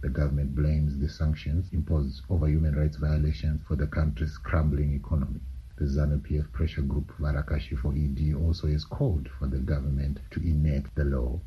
The 0.00 0.08
government 0.08 0.54
blames 0.54 0.98
the 0.98 1.08
sanctions 1.10 1.68
imposed 1.70 2.22
over 2.30 2.48
human 2.48 2.74
rights 2.74 2.96
violations 2.96 3.60
for 3.68 3.76
the 3.76 3.88
country's 3.88 4.38
crumbling 4.38 4.94
economy. 4.94 5.40
The 5.76 5.84
ZANU-PF 5.84 6.50
pressure 6.50 6.82
group 6.82 7.12
Varakashi 7.18 7.76
for 7.76 7.92
ED 7.92 8.34
also 8.34 8.68
has 8.68 8.86
called 8.86 9.28
for 9.38 9.48
the 9.48 9.58
government 9.58 10.20
to 10.30 10.40
enact 10.40 10.94
the 10.94 11.04
law. 11.04 11.40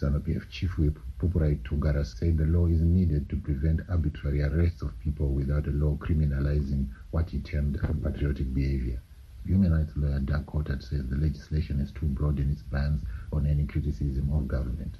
ZANU-PF 0.00 0.48
chief 0.48 0.78
whip 0.78 0.96
Pupurai 1.18 1.58
said 2.06 2.38
the 2.38 2.46
law 2.46 2.66
is 2.66 2.80
needed 2.80 3.28
to 3.28 3.36
prevent 3.36 3.80
arbitrary 3.88 4.40
arrests 4.42 4.80
of 4.80 4.96
people 5.00 5.30
without 5.30 5.66
a 5.66 5.72
law 5.72 5.96
criminalizing 5.96 6.86
what 7.10 7.30
he 7.30 7.40
termed 7.40 7.80
patriotic 8.04 8.54
behavior. 8.54 9.02
Human 9.44 9.72
rights 9.72 9.96
lawyer 9.96 10.20
Doug 10.20 10.46
Coltart 10.46 10.84
says 10.84 11.08
the 11.08 11.16
legislation 11.16 11.80
is 11.80 11.90
too 11.90 12.06
broad 12.06 12.38
in 12.38 12.48
its 12.48 12.62
bans 12.62 13.02
on 13.32 13.44
any 13.44 13.66
criticism 13.66 14.32
of 14.32 14.46
government. 14.46 14.94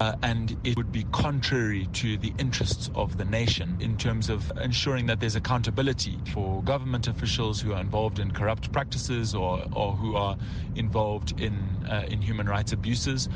Uh, 0.00 0.14
and 0.22 0.56
it 0.62 0.76
would 0.76 0.92
be 0.92 1.04
contrary 1.10 1.88
to 1.92 2.16
the 2.18 2.32
interests 2.38 2.88
of 2.94 3.16
the 3.16 3.24
nation 3.24 3.76
in 3.80 3.96
terms 3.96 4.28
of 4.28 4.52
ensuring 4.62 5.06
that 5.06 5.18
there's 5.18 5.34
accountability 5.34 6.20
for 6.32 6.62
government 6.62 7.08
officials 7.08 7.60
who 7.60 7.72
are 7.72 7.80
involved 7.80 8.20
in 8.20 8.30
corrupt 8.30 8.70
practices 8.70 9.34
or, 9.34 9.66
or 9.72 9.94
who 9.94 10.14
are 10.14 10.36
involved 10.76 11.40
in, 11.40 11.84
uh, 11.90 12.04
in 12.06 12.22
human 12.22 12.48
rights 12.48 12.70
abuses. 12.70 13.28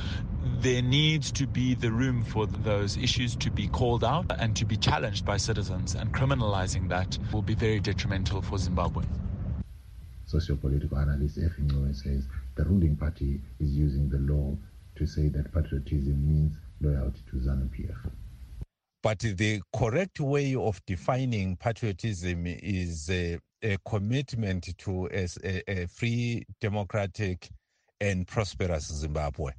There 0.61 0.83
needs 0.83 1.33
to 1.33 1.49
be 1.49 1.75
the 1.75 1.91
room 1.91 2.23
for 2.23 2.47
those 2.47 2.97
issues 2.97 3.35
to 3.37 3.51
be 3.51 3.67
called 3.67 4.05
out 4.05 4.27
and 4.39 4.55
to 4.55 4.65
be 4.65 4.77
challenged 4.77 5.25
by 5.25 5.39
citizens, 5.39 5.97
and 5.97 6.13
criminalizing 6.13 6.89
that 6.91 7.19
will 7.33 7.43
be 7.43 7.57
very 7.57 7.81
detrimental 7.81 8.41
for 8.41 8.57
Zimbabwe. 8.59 9.03
Sociopolitical 10.33 10.97
analyst 11.03 11.39
Effie 11.39 11.93
says 11.93 12.29
the 12.55 12.65
ruling 12.65 12.95
party 12.95 13.41
is 13.59 13.77
using 13.77 14.09
the 14.09 14.19
law 14.19 14.57
to 15.03 15.09
say 15.09 15.29
that 15.29 15.53
patriotism 15.53 16.17
means 16.27 16.57
loyalty 16.81 17.21
to 17.31 17.37
ZANU-PF. 17.37 18.11
But 19.03 19.19
the 19.19 19.61
correct 19.77 20.21
way 20.21 20.55
of 20.55 20.81
defining 20.87 21.57
patriotism 21.57 22.47
is 22.47 23.11
a, 23.11 23.39
a 23.63 23.77
commitment 23.85 24.79
to 24.79 25.09
a, 25.13 25.29
a, 25.67 25.87
free, 25.89 26.45
democratic, 26.61 27.49
and 28.01 28.27
prosperous 28.29 28.87
Zimbabwe. 28.87 29.51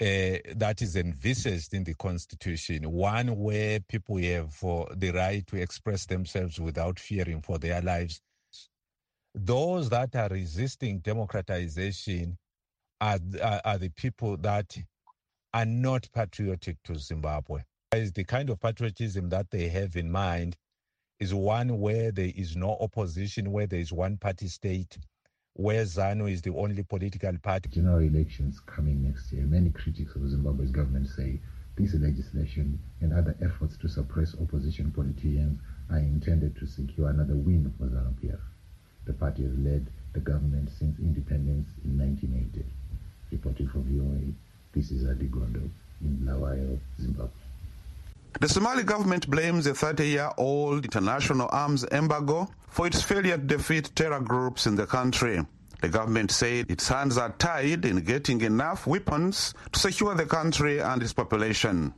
Uh, 0.00 0.38
that 0.56 0.80
is 0.80 0.96
envisaged 0.96 1.74
in 1.74 1.84
the 1.84 1.94
constitution, 1.94 2.90
one 2.90 3.28
where 3.36 3.80
people 3.80 4.16
have 4.18 4.52
uh, 4.64 4.84
the 4.96 5.10
right 5.10 5.46
to 5.46 5.56
express 5.56 6.06
themselves 6.06 6.58
without 6.58 6.98
fearing 6.98 7.40
for 7.42 7.58
their 7.58 7.80
lives 7.82 8.20
those 9.34 9.88
that 9.88 10.16
are 10.16 10.28
resisting 10.28 10.98
democratization 10.98 12.36
are, 13.00 13.18
are, 13.64 13.78
the 13.78 13.90
people 13.90 14.36
that 14.38 14.76
are 15.54 15.64
not 15.64 16.08
patriotic 16.12 16.76
to 16.84 16.96
Zimbabwe. 16.96 17.62
The 17.92 18.24
kind 18.24 18.50
of 18.50 18.60
patriotism 18.60 19.28
that 19.30 19.50
they 19.50 19.68
have 19.68 19.96
in 19.96 20.10
mind 20.10 20.56
is 21.18 21.34
one 21.34 21.80
where 21.80 22.12
there 22.12 22.32
is 22.34 22.56
no 22.56 22.76
opposition, 22.80 23.50
where 23.50 23.66
there 23.66 23.80
is 23.80 23.92
one 23.92 24.16
party 24.16 24.48
state, 24.48 24.98
where 25.54 25.84
ZANU 25.84 26.30
is 26.30 26.40
the 26.42 26.54
only 26.54 26.82
political 26.82 27.36
party. 27.42 27.68
General 27.68 27.98
elections 27.98 28.60
coming 28.60 29.02
next 29.02 29.32
year. 29.32 29.44
Many 29.44 29.70
critics 29.70 30.14
of 30.14 30.28
Zimbabwe's 30.28 30.70
government 30.70 31.08
say 31.08 31.40
this 31.76 31.94
legislation 31.94 32.78
and 33.00 33.12
other 33.12 33.36
efforts 33.42 33.76
to 33.78 33.88
suppress 33.88 34.34
opposition 34.40 34.92
politicians 34.92 35.60
are 35.90 35.98
intended 35.98 36.56
to 36.56 36.66
secure 36.66 37.08
another 37.08 37.34
win 37.34 37.72
for 37.76 37.86
ZANU-PF. 37.86 38.40
The 39.06 39.12
party 39.14 39.42
has 39.42 39.58
led 39.58 39.90
the 40.12 40.20
government 40.20 40.70
since 40.70 40.98
independence 40.98 41.68
in 41.84 41.98
1980. 41.98 42.64
Reporting 43.32 43.68
for 43.68 43.78
VOA, 43.78 44.32
this 44.74 44.90
is 44.90 45.08
Adi 45.08 45.26
Gondo 45.26 45.60
in 46.00 46.16
Bulawayo, 46.16 46.78
Zimbabwe. 47.00 47.30
The 48.40 48.48
Somali 48.48 48.82
government 48.82 49.28
blames 49.30 49.66
a 49.66 49.72
30-year-old 49.72 50.84
international 50.84 51.48
arms 51.52 51.84
embargo 51.92 52.48
for 52.68 52.86
its 52.86 53.02
failure 53.02 53.36
to 53.36 53.42
defeat 53.42 53.90
terror 53.94 54.20
groups 54.20 54.66
in 54.66 54.76
the 54.76 54.86
country. 54.86 55.40
The 55.80 55.88
government 55.88 56.30
said 56.30 56.70
its 56.70 56.88
hands 56.88 57.18
are 57.18 57.30
tied 57.38 57.84
in 57.84 58.00
getting 58.00 58.40
enough 58.42 58.86
weapons 58.86 59.54
to 59.72 59.78
secure 59.78 60.14
the 60.14 60.26
country 60.26 60.80
and 60.80 61.02
its 61.02 61.12
population. 61.12 61.94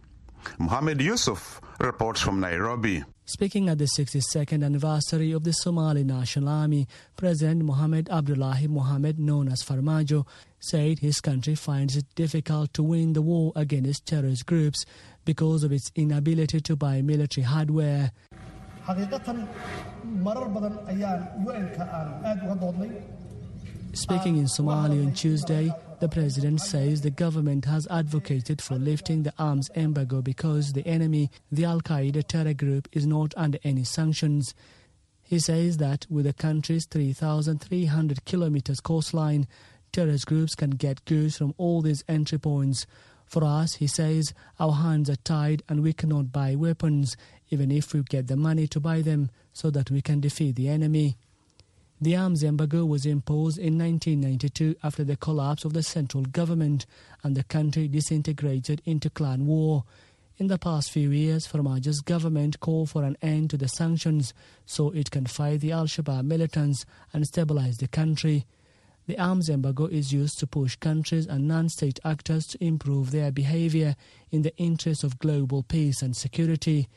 Mohamed 0.58 1.00
Yusuf 1.00 1.60
reports 1.80 2.20
from 2.20 2.40
Nairobi. 2.40 3.04
Speaking 3.24 3.68
at 3.68 3.78
the 3.78 3.88
62nd 3.96 4.64
anniversary 4.64 5.32
of 5.32 5.44
the 5.44 5.52
Somali 5.52 6.04
National 6.04 6.48
Army, 6.48 6.88
President 7.16 7.64
Mohamed 7.64 8.10
Abdullahi 8.10 8.66
Mohamed, 8.66 9.18
known 9.18 9.48
as 9.48 9.62
Farmajo, 9.62 10.26
said 10.62 11.00
his 11.00 11.20
country 11.20 11.56
finds 11.56 11.96
it 11.96 12.06
difficult 12.14 12.72
to 12.72 12.82
win 12.84 13.12
the 13.12 13.20
war 13.20 13.52
against 13.56 14.06
terrorist 14.06 14.46
groups 14.46 14.86
because 15.24 15.64
of 15.64 15.72
its 15.72 15.90
inability 15.96 16.60
to 16.60 16.76
buy 16.76 17.02
military 17.02 17.44
hardware. 17.44 18.12
Speaking 23.94 24.36
in 24.38 24.48
Somali 24.48 25.00
on 25.00 25.12
Tuesday, 25.12 25.70
the 26.00 26.08
president 26.08 26.60
says 26.60 27.00
the 27.00 27.10
government 27.10 27.64
has 27.64 27.86
advocated 27.88 28.62
for 28.62 28.76
lifting 28.76 29.24
the 29.24 29.34
arms 29.38 29.68
embargo 29.74 30.22
because 30.22 30.72
the 30.72 30.86
enemy, 30.86 31.30
the 31.50 31.64
Al 31.64 31.80
Qaeda 31.80 32.26
terror 32.26 32.54
group, 32.54 32.88
is 32.92 33.06
not 33.06 33.34
under 33.36 33.58
any 33.64 33.84
sanctions. 33.84 34.54
He 35.22 35.38
says 35.38 35.76
that 35.78 36.06
with 36.08 36.24
the 36.24 36.32
country's 36.32 36.86
3,300 36.86 38.24
kilometers 38.24 38.80
coastline, 38.80 39.46
terrorist 39.92 40.26
groups 40.26 40.54
can 40.54 40.70
get 40.70 41.04
goods 41.04 41.36
from 41.36 41.54
all 41.58 41.82
these 41.82 42.04
entry 42.08 42.38
points. 42.38 42.86
For 43.26 43.44
us, 43.44 43.74
he 43.74 43.86
says, 43.86 44.34
our 44.58 44.72
hands 44.72 45.08
are 45.08 45.16
tied 45.16 45.62
and 45.68 45.82
we 45.82 45.92
cannot 45.92 46.32
buy 46.32 46.54
weapons, 46.54 47.16
even 47.50 47.70
if 47.70 47.92
we 47.92 48.02
get 48.02 48.26
the 48.26 48.36
money 48.36 48.66
to 48.68 48.80
buy 48.80 49.02
them, 49.02 49.30
so 49.52 49.70
that 49.70 49.90
we 49.90 50.02
can 50.02 50.20
defeat 50.20 50.56
the 50.56 50.68
enemy. 50.68 51.16
The 52.00 52.16
arms 52.16 52.42
embargo 52.42 52.84
was 52.84 53.06
imposed 53.06 53.58
in 53.58 53.78
1992 53.78 54.74
after 54.82 55.04
the 55.04 55.16
collapse 55.16 55.64
of 55.64 55.72
the 55.72 55.84
central 55.84 56.24
government 56.24 56.84
and 57.22 57.36
the 57.36 57.44
country 57.44 57.86
disintegrated 57.86 58.82
into 58.84 59.08
clan 59.08 59.46
war. 59.46 59.84
In 60.36 60.48
the 60.48 60.58
past 60.58 60.90
few 60.90 61.10
years, 61.10 61.46
Farmajo's 61.46 62.00
government 62.00 62.58
called 62.58 62.90
for 62.90 63.04
an 63.04 63.16
end 63.22 63.50
to 63.50 63.56
the 63.56 63.68
sanctions 63.68 64.34
so 64.66 64.90
it 64.90 65.12
can 65.12 65.26
fight 65.26 65.60
the 65.60 65.70
Al 65.70 65.84
Shabaab 65.84 66.24
militants 66.24 66.84
and 67.12 67.24
stabilize 67.24 67.76
the 67.76 67.86
country. 67.86 68.46
The 69.06 69.18
arms 69.18 69.48
embargo 69.48 69.86
is 69.86 70.12
used 70.12 70.38
to 70.38 70.46
push 70.46 70.76
countries 70.76 71.26
and 71.26 71.48
non 71.48 71.68
state 71.68 71.98
actors 72.04 72.46
to 72.48 72.64
improve 72.64 73.10
their 73.10 73.32
behavior 73.32 73.96
in 74.30 74.42
the 74.42 74.56
interest 74.56 75.02
of 75.02 75.18
global 75.18 75.62
peace 75.64 76.02
and 76.02 76.16
security. 76.16 76.88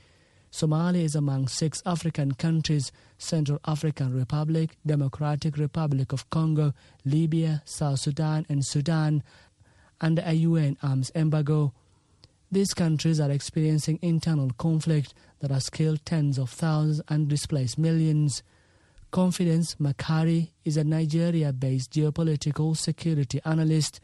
Somalia 0.52 1.04
is 1.04 1.16
among 1.16 1.48
six 1.48 1.82
African 1.86 2.34
countries 2.34 2.92
Central 3.18 3.60
African 3.66 4.14
Republic, 4.14 4.78
Democratic 4.86 5.58
Republic 5.58 6.14
of 6.14 6.30
Congo, 6.30 6.74
Libya, 7.04 7.62
South 7.66 8.00
Sudan, 8.00 8.46
and 8.48 8.66
Sudan 8.66 9.24
under 10.00 10.22
a 10.26 10.34
UN 10.34 10.78
arms 10.84 11.12
embargo. 11.16 11.74
These 12.52 12.74
countries 12.74 13.20
are 13.20 13.32
experiencing 13.32 14.00
internal 14.02 14.52
conflict 14.58 15.14
that 15.40 15.52
has 15.52 15.70
killed 15.70 16.06
tens 16.06 16.38
of 16.38 16.52
thousands 16.52 17.02
and 17.10 17.28
displaced 17.28 17.78
millions. 17.78 18.44
Confidence 19.15 19.75
MacHarry 19.75 20.50
is 20.65 20.75
a 20.75 20.84
Nigeria 20.84 21.53
based 21.53 21.93
geopolitical 21.93 22.75
security 22.75 23.39
analyst. 23.45 24.01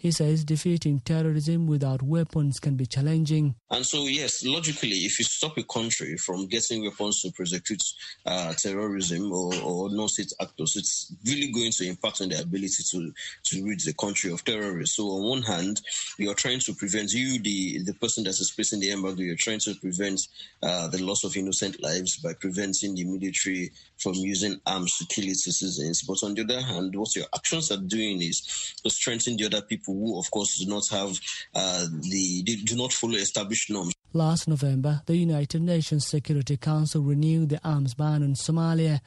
He 0.00 0.12
says 0.12 0.44
defeating 0.44 1.00
terrorism 1.00 1.66
without 1.66 2.02
weapons 2.02 2.58
can 2.58 2.74
be 2.74 2.86
challenging. 2.86 3.54
And 3.70 3.84
so, 3.84 4.06
yes, 4.06 4.42
logically, 4.46 5.04
if 5.04 5.18
you 5.18 5.26
stop 5.26 5.58
a 5.58 5.62
country 5.62 6.16
from 6.16 6.46
getting 6.46 6.84
weapons 6.84 7.20
to 7.20 7.30
prosecute 7.32 7.82
uh, 8.24 8.54
terrorism 8.54 9.30
or, 9.30 9.54
or 9.62 9.90
non-state 9.90 10.32
actors, 10.40 10.76
it's 10.76 11.14
really 11.26 11.52
going 11.52 11.70
to 11.72 11.86
impact 11.86 12.22
on 12.22 12.30
their 12.30 12.40
ability 12.40 12.82
to, 12.92 13.12
to 13.44 13.66
rid 13.66 13.80
the 13.80 13.92
country 13.92 14.32
of 14.32 14.42
terrorists. 14.42 14.96
So, 14.96 15.04
on 15.04 15.22
one 15.22 15.42
hand, 15.42 15.82
you're 16.18 16.32
trying 16.32 16.60
to 16.60 16.74
prevent 16.74 17.12
you, 17.12 17.38
the, 17.38 17.82
the 17.84 17.92
person 17.92 18.24
that's 18.24 18.40
expressing 18.40 18.80
the 18.80 18.92
embargo, 18.92 19.20
you're 19.20 19.36
trying 19.36 19.60
to 19.60 19.74
prevent 19.74 20.18
uh, 20.62 20.88
the 20.88 21.02
loss 21.04 21.24
of 21.24 21.36
innocent 21.36 21.82
lives 21.82 22.16
by 22.16 22.32
preventing 22.32 22.94
the 22.94 23.04
military 23.04 23.70
from 23.98 24.14
using 24.14 24.58
arms 24.64 24.96
to 24.96 25.04
kill 25.14 25.28
its 25.28 25.44
citizens. 25.44 26.02
But 26.04 26.22
on 26.22 26.32
the 26.32 26.42
other 26.44 26.62
hand, 26.62 26.96
what 26.96 27.14
your 27.14 27.26
actions 27.34 27.70
are 27.70 27.76
doing 27.76 28.22
is 28.22 28.74
to 28.82 28.88
strengthen 28.88 29.36
the 29.36 29.44
other 29.44 29.60
people 29.60 29.89
people 29.90 30.06
who, 30.06 30.18
of 30.18 30.30
course, 30.30 30.58
do 30.58 30.68
not 30.68 30.88
have 30.88 31.18
uh, 31.54 31.86
the 32.02 32.42
do 32.42 32.76
not 32.76 32.92
follow 32.92 33.14
established 33.14 33.70
norms. 33.70 33.94
Last 34.12 34.48
November, 34.48 35.02
the 35.06 35.16
United 35.16 35.62
Nations 35.62 36.06
Security 36.06 36.56
Council 36.56 37.02
renewed 37.02 37.50
the 37.50 37.60
arms 37.64 37.94
ban 37.94 38.22
on 38.22 38.34
Somalia, 38.34 39.00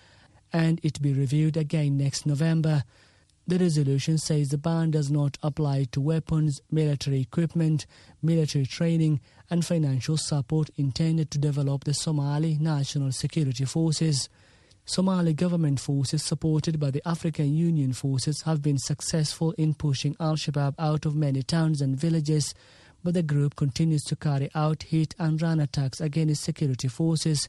and 0.51 0.79
it 0.83 1.01
be 1.01 1.13
reviewed 1.13 1.57
again 1.57 1.97
next 1.97 2.25
November. 2.25 2.83
The 3.45 3.59
resolution 3.59 4.17
says 4.17 4.49
the 4.49 4.57
ban 4.57 4.91
does 4.91 5.11
not 5.11 5.37
apply 5.43 5.87
to 5.91 5.99
weapons, 5.99 6.61
military 6.71 7.19
equipment, 7.19 7.85
military 8.21 8.65
training, 8.65 9.19
and 9.49 9.65
financial 9.65 10.15
support 10.15 10.69
intended 10.77 11.29
to 11.31 11.37
develop 11.37 11.83
the 11.83 11.93
Somali 11.93 12.57
National 12.61 13.11
Security 13.11 13.65
Forces. 13.65 14.29
Somali 14.85 15.33
government 15.33 15.79
forces, 15.79 16.23
supported 16.23 16.77
by 16.77 16.91
the 16.91 17.07
African 17.07 17.55
Union 17.55 17.93
forces, 17.93 18.41
have 18.41 18.61
been 18.61 18.77
successful 18.77 19.51
in 19.51 19.73
pushing 19.73 20.13
Al 20.19 20.35
Shabaab 20.35 20.75
out 20.77 21.05
of 21.05 21.15
many 21.15 21.41
towns 21.41 21.81
and 21.81 21.97
villages, 21.97 22.53
but 23.01 23.13
the 23.13 23.23
group 23.23 23.55
continues 23.55 24.03
to 24.03 24.17
carry 24.17 24.49
out 24.53 24.83
hit 24.83 25.15
and 25.17 25.41
run 25.41 25.61
attacks 25.61 26.01
against 26.01 26.43
security 26.43 26.89
forces. 26.89 27.47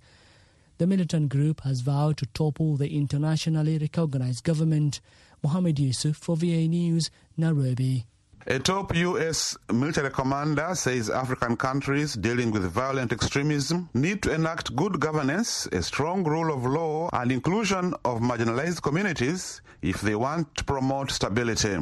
The 0.78 0.86
militant 0.86 1.28
group 1.28 1.62
has 1.62 1.80
vowed 1.80 2.18
to 2.18 2.26
topple 2.26 2.76
the 2.76 2.96
internationally 2.96 3.78
recognized 3.78 4.44
government. 4.44 5.00
Mohammed 5.42 5.80
Yusuf 5.80 6.16
for 6.16 6.36
VOA 6.36 6.68
News, 6.68 7.10
Nairobi. 7.36 8.06
A 8.46 8.58
top 8.58 8.94
U.S. 8.94 9.56
military 9.72 10.10
commander 10.10 10.74
says 10.74 11.08
African 11.08 11.56
countries 11.56 12.12
dealing 12.12 12.50
with 12.50 12.70
violent 12.70 13.10
extremism 13.10 13.88
need 13.94 14.22
to 14.22 14.34
enact 14.34 14.76
good 14.76 15.00
governance, 15.00 15.66
a 15.72 15.82
strong 15.82 16.24
rule 16.24 16.52
of 16.52 16.66
law, 16.66 17.08
and 17.14 17.32
inclusion 17.32 17.94
of 18.04 18.20
marginalized 18.20 18.82
communities 18.82 19.62
if 19.80 20.02
they 20.02 20.14
want 20.14 20.54
to 20.56 20.64
promote 20.64 21.10
stability. 21.10 21.78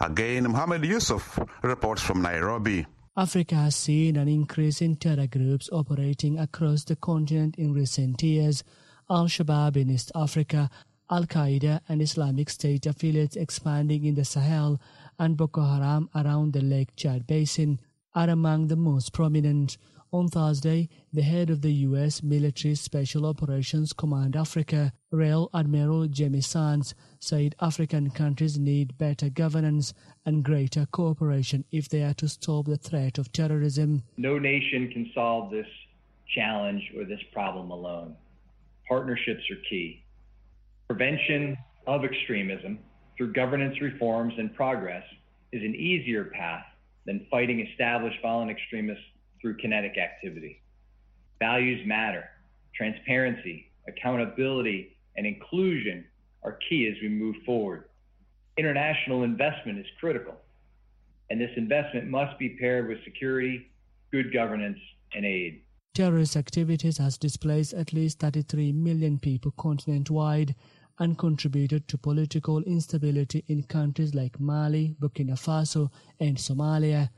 Again, 0.00 0.44
Mohammed 0.50 0.86
Yusuf 0.86 1.38
reports 1.62 2.00
from 2.00 2.22
Nairobi. 2.22 2.86
Africa 3.14 3.56
has 3.56 3.76
seen 3.76 4.16
an 4.16 4.26
increase 4.26 4.80
in 4.80 4.96
terror 4.96 5.26
groups 5.26 5.68
operating 5.70 6.38
across 6.38 6.84
the 6.84 6.96
continent 6.96 7.56
in 7.56 7.74
recent 7.74 8.22
years. 8.22 8.64
Al 9.10 9.26
Shabaab 9.26 9.76
in 9.76 9.90
East 9.90 10.12
Africa 10.14 10.70
Al 11.10 11.24
Qaeda 11.26 11.80
and 11.88 12.00
Islamic 12.00 12.48
State 12.48 12.86
affiliates 12.86 13.36
expanding 13.36 14.04
in 14.04 14.14
the 14.14 14.24
Sahel 14.24 14.80
and 15.20 15.36
Boko 15.36 15.60
Haram 15.60 16.08
around 16.14 16.54
the 16.54 16.62
Lake 16.62 16.96
Chad 16.96 17.26
Basin 17.26 17.78
are 18.14 18.30
among 18.30 18.66
the 18.66 18.76
most 18.76 19.12
prominent. 19.12 19.76
On 20.12 20.26
Thursday, 20.26 20.88
the 21.12 21.22
head 21.22 21.50
of 21.50 21.60
the 21.60 21.72
U.S. 21.88 22.22
Military 22.22 22.74
Special 22.74 23.26
Operations 23.26 23.92
Command 23.92 24.34
Africa, 24.34 24.92
Rear 25.12 25.44
Admiral 25.54 26.08
Jamie 26.08 26.40
Sands, 26.40 26.94
said 27.20 27.54
African 27.60 28.10
countries 28.10 28.58
need 28.58 28.98
better 28.98 29.28
governance 29.28 29.92
and 30.26 30.42
greater 30.42 30.86
cooperation 30.90 31.64
if 31.70 31.88
they 31.88 32.02
are 32.02 32.14
to 32.14 32.28
stop 32.28 32.64
the 32.66 32.76
threat 32.76 33.18
of 33.18 33.30
terrorism. 33.30 34.02
No 34.16 34.38
nation 34.38 34.90
can 34.90 35.12
solve 35.14 35.52
this 35.52 35.68
challenge 36.34 36.82
or 36.96 37.04
this 37.04 37.22
problem 37.32 37.70
alone. 37.70 38.16
Partnerships 38.88 39.48
are 39.50 39.62
key. 39.68 40.02
Prevention 40.88 41.56
of 41.86 42.04
extremism 42.04 42.78
through 43.20 43.34
governance 43.34 43.78
reforms 43.82 44.32
and 44.38 44.54
progress 44.54 45.04
is 45.52 45.62
an 45.62 45.74
easier 45.74 46.24
path 46.24 46.64
than 47.04 47.26
fighting 47.30 47.60
established 47.70 48.16
violent 48.22 48.50
extremists 48.50 49.04
through 49.42 49.54
kinetic 49.58 49.98
activity. 49.98 50.62
Values 51.38 51.86
matter. 51.86 52.24
Transparency, 52.74 53.70
accountability, 53.86 54.96
and 55.18 55.26
inclusion 55.26 56.02
are 56.42 56.58
key 56.66 56.90
as 56.90 56.94
we 57.02 57.10
move 57.10 57.36
forward. 57.44 57.90
International 58.56 59.22
investment 59.22 59.78
is 59.78 59.86
critical, 60.00 60.36
and 61.28 61.38
this 61.38 61.50
investment 61.58 62.08
must 62.08 62.38
be 62.38 62.56
paired 62.58 62.88
with 62.88 63.04
security, 63.04 63.70
good 64.12 64.32
governance, 64.32 64.78
and 65.14 65.26
aid. 65.26 65.60
Terrorist 65.94 66.36
activities 66.36 66.96
has 66.96 67.18
displaced 67.18 67.74
at 67.74 67.92
least 67.92 68.20
33 68.20 68.72
million 68.72 69.18
people 69.18 69.50
continent-wide 69.58 70.54
and 71.00 71.16
contributed 71.16 71.88
to 71.88 71.98
political 71.98 72.62
instability 72.64 73.42
in 73.48 73.62
countries 73.64 74.14
like 74.14 74.38
Mali, 74.38 74.94
Burkina 75.00 75.32
Faso, 75.32 75.90
and 76.20 76.36
Somalia. 76.36 77.08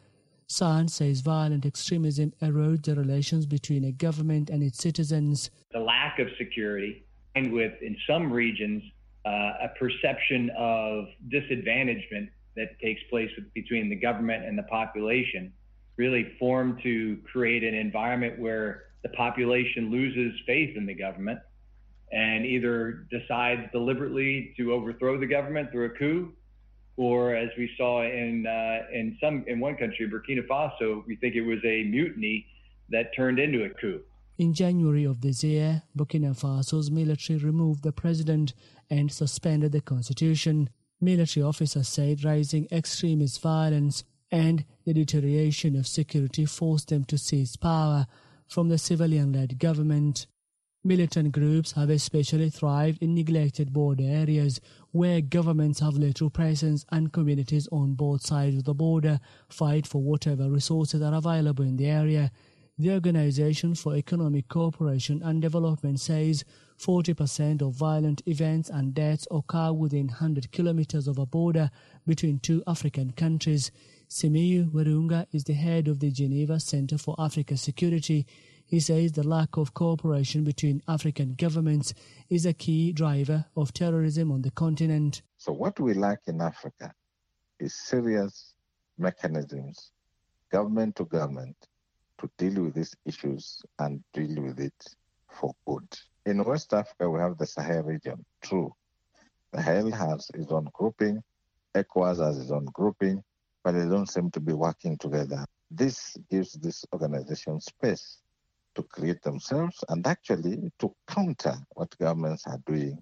Sands 0.46 0.94
says 0.94 1.20
violent 1.20 1.66
extremism 1.66 2.32
erodes 2.40 2.84
the 2.84 2.94
relations 2.94 3.44
between 3.44 3.84
a 3.84 3.92
government 3.92 4.50
and 4.50 4.62
its 4.62 4.78
citizens. 4.78 5.50
The 5.72 5.80
lack 5.80 6.20
of 6.20 6.28
security, 6.38 7.04
and 7.34 7.52
with, 7.52 7.72
in 7.82 7.96
some 8.08 8.32
regions, 8.32 8.82
uh, 9.26 9.28
a 9.28 9.68
perception 9.78 10.50
of 10.56 11.06
disadvantagement 11.28 12.30
that 12.54 12.78
takes 12.80 13.00
place 13.10 13.30
between 13.54 13.88
the 13.88 13.96
government 13.96 14.44
and 14.44 14.56
the 14.56 14.64
population, 14.64 15.52
really 15.96 16.36
form 16.38 16.78
to 16.82 17.18
create 17.30 17.64
an 17.64 17.74
environment 17.74 18.38
where 18.38 18.84
the 19.02 19.08
population 19.10 19.90
loses 19.90 20.38
faith 20.46 20.76
in 20.76 20.86
the 20.86 20.94
government 20.94 21.38
and 22.12 22.44
either 22.44 23.06
decides 23.10 23.62
deliberately 23.72 24.52
to 24.56 24.72
overthrow 24.72 25.18
the 25.18 25.26
government 25.26 25.70
through 25.72 25.86
a 25.86 25.90
coup, 25.90 26.32
or 26.96 27.34
as 27.34 27.48
we 27.56 27.70
saw 27.76 28.02
in 28.02 28.46
uh, 28.46 28.86
in 28.92 29.16
some 29.20 29.44
in 29.46 29.60
one 29.60 29.76
country, 29.76 30.08
Burkina 30.08 30.46
Faso, 30.46 31.04
we 31.06 31.16
think 31.16 31.34
it 31.34 31.40
was 31.40 31.58
a 31.64 31.84
mutiny 31.84 32.46
that 32.90 33.14
turned 33.16 33.38
into 33.38 33.64
a 33.64 33.70
coup. 33.70 34.00
In 34.38 34.54
January 34.54 35.04
of 35.04 35.20
this 35.20 35.42
year, 35.42 35.82
Burkina 35.96 36.36
Faso's 36.38 36.90
military 36.90 37.38
removed 37.38 37.82
the 37.82 37.92
president 37.92 38.54
and 38.90 39.10
suspended 39.10 39.72
the 39.72 39.80
constitution. 39.80 40.68
Military 41.00 41.42
officers 41.44 41.88
said 41.88 42.24
rising 42.24 42.68
extremist 42.70 43.40
violence 43.40 44.04
and 44.30 44.64
the 44.84 44.94
deterioration 44.94 45.76
of 45.76 45.86
security 45.86 46.46
forced 46.46 46.88
them 46.88 47.04
to 47.04 47.18
seize 47.18 47.56
power 47.56 48.06
from 48.48 48.68
the 48.68 48.78
civilian 48.78 49.32
led 49.32 49.58
government. 49.58 50.26
Militant 50.84 51.30
groups 51.30 51.72
have 51.72 51.90
especially 51.90 52.50
thrived 52.50 53.00
in 53.00 53.14
neglected 53.14 53.72
border 53.72 54.02
areas 54.02 54.60
where 54.90 55.20
governments 55.20 55.78
have 55.78 55.94
little 55.94 56.28
presence 56.28 56.84
and 56.90 57.12
communities 57.12 57.68
on 57.70 57.94
both 57.94 58.26
sides 58.26 58.56
of 58.56 58.64
the 58.64 58.74
border 58.74 59.20
fight 59.48 59.86
for 59.86 60.02
whatever 60.02 60.50
resources 60.50 61.00
are 61.00 61.14
available 61.14 61.64
in 61.64 61.76
the 61.76 61.86
area. 61.86 62.32
The 62.78 62.90
Organization 62.90 63.76
for 63.76 63.94
Economic 63.94 64.48
Cooperation 64.48 65.22
and 65.22 65.40
Development 65.40 66.00
says 66.00 66.44
40% 66.80 67.62
of 67.62 67.74
violent 67.74 68.20
events 68.26 68.68
and 68.68 68.92
deaths 68.92 69.28
occur 69.30 69.72
within 69.72 70.08
100 70.08 70.50
kilometers 70.50 71.06
of 71.06 71.16
a 71.16 71.26
border 71.26 71.70
between 72.08 72.40
two 72.40 72.60
African 72.66 73.12
countries. 73.12 73.70
Simiyu 74.08 74.68
Werunga 74.72 75.26
is 75.32 75.44
the 75.44 75.52
head 75.52 75.86
of 75.86 76.00
the 76.00 76.10
Geneva 76.10 76.58
Center 76.58 76.98
for 76.98 77.14
Africa 77.20 77.56
Security. 77.56 78.26
He 78.72 78.80
says 78.80 79.12
the 79.12 79.22
lack 79.22 79.58
of 79.58 79.74
cooperation 79.74 80.44
between 80.44 80.82
African 80.88 81.34
governments 81.34 81.92
is 82.30 82.46
a 82.46 82.54
key 82.54 82.90
driver 82.92 83.44
of 83.54 83.74
terrorism 83.74 84.32
on 84.32 84.40
the 84.40 84.50
continent. 84.50 85.20
So, 85.36 85.52
what 85.52 85.78
we 85.78 85.92
lack 85.92 86.20
in 86.26 86.40
Africa 86.40 86.94
is 87.60 87.74
serious 87.74 88.54
mechanisms, 88.96 89.90
government 90.50 90.96
to 90.96 91.04
government, 91.04 91.54
to 92.16 92.30
deal 92.38 92.62
with 92.62 92.72
these 92.72 92.96
issues 93.04 93.60
and 93.78 94.02
deal 94.14 94.42
with 94.42 94.58
it 94.58 94.96
for 95.28 95.54
good. 95.66 95.86
In 96.24 96.42
West 96.42 96.72
Africa, 96.72 97.10
we 97.10 97.20
have 97.20 97.36
the 97.36 97.46
Sahel 97.46 97.82
region. 97.82 98.24
True. 98.40 98.74
The 99.52 99.62
Sahel 99.62 99.90
has 99.90 100.30
its 100.32 100.50
own 100.50 100.70
grouping, 100.72 101.22
ECOWAS 101.74 102.24
has 102.24 102.38
its 102.38 102.50
own 102.50 102.64
grouping, 102.72 103.22
but 103.64 103.72
they 103.72 103.84
don't 103.84 104.08
seem 104.08 104.30
to 104.30 104.40
be 104.40 104.54
working 104.54 104.96
together. 104.96 105.44
This 105.70 106.16
gives 106.30 106.54
this 106.54 106.86
organization 106.94 107.60
space 107.60 108.22
to 108.74 108.82
create 108.84 109.22
themselves 109.22 109.84
and 109.88 110.06
actually 110.06 110.70
to 110.78 110.94
counter 111.08 111.56
what 111.74 111.96
governments 111.98 112.44
are 112.46 112.60
doing 112.66 112.98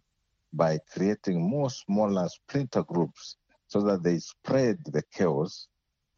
by 0.53 0.79
creating 0.93 1.41
more 1.41 1.71
smaller 1.71 2.29
splinter 2.29 2.83
groups 2.83 3.37
so 3.69 3.81
that 3.81 4.03
they 4.03 4.19
spread 4.19 4.79
the 4.87 5.03
chaos 5.13 5.69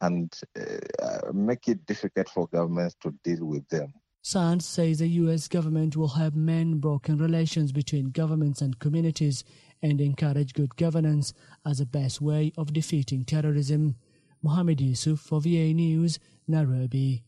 and 0.01 0.33
uh, 0.59 1.31
make 1.31 1.67
it 1.67 1.85
difficult 1.85 2.27
for 2.29 2.47
governments 2.47 2.95
to 3.01 3.13
deal 3.23 3.45
with 3.45 3.67
them. 3.69 3.93
Sands 4.21 4.65
says 4.65 4.99
the 4.99 5.07
U.S. 5.07 5.47
government 5.47 5.97
will 5.97 6.07
help 6.07 6.33
mend 6.33 6.81
broken 6.81 7.17
relations 7.17 7.71
between 7.71 8.11
governments 8.11 8.61
and 8.61 8.79
communities 8.79 9.43
and 9.81 9.99
encourage 9.99 10.53
good 10.53 10.75
governance 10.77 11.33
as 11.65 11.79
the 11.79 11.85
best 11.85 12.21
way 12.21 12.53
of 12.57 12.71
defeating 12.71 13.25
terrorism. 13.25 13.95
Mohammed 14.41 14.79
Yusuf 14.79 15.19
for 15.19 15.41
VOA 15.41 15.73
News, 15.73 16.19
Nairobi. 16.47 17.23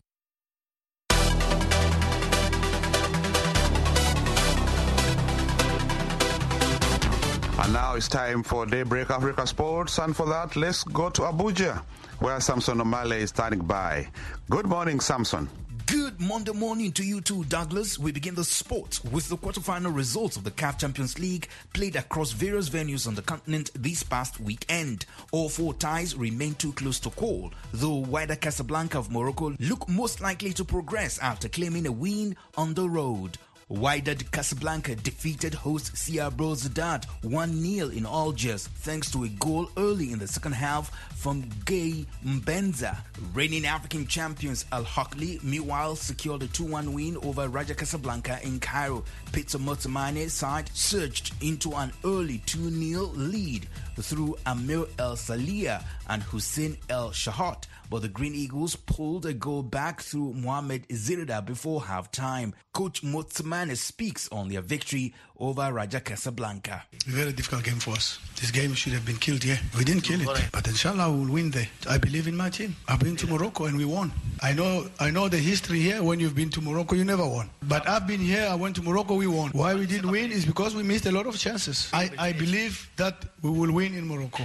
And 7.66 7.74
now 7.74 7.96
it's 7.96 8.08
time 8.08 8.44
for 8.44 8.68
Daybreak 8.68 9.10
Africa 9.10 9.48
Sports. 9.48 9.98
And 9.98 10.16
for 10.16 10.28
that, 10.28 10.56
let's 10.56 10.84
go 10.84 11.10
to 11.10 11.24
Abuja, 11.24 11.84
where 12.20 12.40
Samson 12.40 12.78
Omale 12.78 13.18
is 13.18 13.32
standing 13.32 13.62
by. 13.62 14.08
Good 14.52 14.68
morning, 14.68 15.00
Samson. 15.00 15.50
Good 15.88 16.22
Monday 16.22 16.52
morning 16.52 16.92
to 16.92 17.04
you 17.04 17.22
too, 17.22 17.44
Douglas. 17.46 17.98
We 17.98 18.12
begin 18.12 18.36
the 18.36 18.44
sport 18.44 19.00
with 19.12 19.30
the 19.30 19.38
quarterfinal 19.38 19.96
results 19.96 20.38
of 20.38 20.44
the 20.44 20.52
CAF 20.52 20.78
Champions 20.78 21.18
League 21.18 21.48
played 21.74 21.96
across 21.96 22.34
various 22.34 22.70
venues 22.70 23.08
on 23.08 23.16
the 23.16 23.24
continent 23.24 23.72
this 23.74 24.04
past 24.04 24.40
weekend. 24.40 25.08
All 25.32 25.50
four 25.50 25.74
ties 25.74 26.16
remain 26.16 26.54
too 26.54 26.74
close 26.74 27.00
to 27.00 27.10
call, 27.10 27.52
though 27.74 28.04
Wydad 28.04 28.42
Casablanca 28.42 29.00
of 29.00 29.10
Morocco 29.10 29.56
look 29.60 29.90
most 29.90 30.22
likely 30.22 30.54
to 30.54 30.64
progress 30.64 31.18
after 31.18 31.50
claiming 31.50 31.88
a 31.88 31.92
win 31.92 32.36
on 32.58 32.76
the 32.76 32.88
road. 32.88 33.40
Wydad 33.72 34.30
Casablanca 34.30 34.96
defeated 34.96 35.56
host 35.56 35.94
CR 35.94 36.30
Belouizdad 36.30 37.08
1-0 37.24 37.98
in 37.98 38.06
Algiers 38.06 38.68
thanks 38.68 39.10
to 39.10 39.24
a 39.24 39.28
goal 39.28 39.68
early 39.76 40.12
in 40.12 40.20
the 40.20 40.28
second 40.28 40.52
half 40.52 40.92
from 41.16 41.42
Guy 41.66 42.06
Mbenza. 42.24 42.96
Reigning 43.34 43.66
African 43.66 44.06
champions 44.06 44.66
Al 44.72 44.86
Ahly 44.86 45.44
meanwhile 45.44 45.96
secured 45.96 46.44
a 46.44 46.48
2-1 46.48 46.94
win 46.94 47.18
over 47.24 47.48
Raja 47.48 47.74
Casablanca 47.74 48.38
in 48.44 48.60
Cairo. 48.60 49.04
Pitso 49.32 49.60
Mosimane 49.60 50.30
side 50.30 50.70
surged 50.76 51.34
into 51.42 51.74
an 51.74 51.92
early 52.04 52.44
2-0 52.46 53.14
lead 53.16 53.68
through 53.98 54.38
Amir 54.46 54.86
El 55.00 55.16
Salia 55.16 55.82
and 56.08 56.22
Hussein 56.22 56.78
El 56.88 57.10
Shahat 57.10 57.64
but 57.90 58.02
the 58.02 58.08
Green 58.08 58.36
Eagles 58.36 58.76
pulled 58.76 59.26
a 59.26 59.34
goal 59.34 59.64
back 59.64 60.02
through 60.02 60.34
Mohamed 60.34 60.88
Zrida 60.90 61.46
before 61.46 61.82
halftime. 61.82 62.54
Coach 62.74 63.02
Mosimane 63.04 63.76
speaks 63.78 64.28
on 64.32 64.50
their 64.50 64.62
victory 64.62 65.14
over 65.38 65.72
Raja 65.72 66.00
Casablanca. 66.00 66.84
Very 67.06 67.34
difficult 67.34 67.64
game 67.64 67.80
for 67.80 67.92
us. 67.92 68.20
This 68.40 68.52
game 68.52 68.74
should 68.74 68.94
have 68.94 69.06
been 69.06 69.18
killed 69.18 69.44
here. 69.44 69.60
We 69.78 69.84
didn't 69.84 70.02
kill 70.04 70.22
it, 70.22 70.50
but 70.52 70.68
inshallah 70.68 71.12
we'll 71.12 71.32
win 71.32 71.52
there. 71.52 71.68
I 71.90 71.98
believe 71.98 72.28
in 72.28 72.36
my 72.36 72.50
team. 72.50 72.76
I've 72.88 73.00
been 73.00 73.16
to 73.18 73.28
Morocco 73.28 73.66
and 73.66 73.78
we 73.78 73.86
won. 73.86 74.12
I 74.42 74.54
know 74.54 74.88
I 75.00 75.12
know 75.12 75.30
the 75.30 75.38
history 75.38 75.80
here. 75.80 76.04
When 76.04 76.20
you've 76.20 76.36
been 76.36 76.50
to 76.52 76.62
Morocco, 76.62 76.96
you 76.96 77.06
never 77.06 77.28
won. 77.28 77.50
But 77.64 77.88
I've 77.88 78.08
been 78.08 78.20
here. 78.20 78.48
I 78.50 78.56
went 78.56 78.76
to 78.78 78.82
Morocco. 78.82 79.16
We 79.16 79.28
won. 79.28 79.52
Why 79.52 79.74
we 79.76 79.86
didn't 79.86 80.12
win 80.12 80.32
is 80.32 80.46
because 80.46 80.76
we 80.76 80.84
missed 80.84 81.06
a 81.06 81.12
lot 81.12 81.28
of 81.28 81.38
chances. 81.38 81.90
I, 81.94 82.10
I 82.18 82.34
believe 82.34 82.90
that 82.98 83.26
we 83.42 83.50
will 83.50 83.72
win 83.72 83.94
in 83.94 84.08
Morocco. 84.08 84.44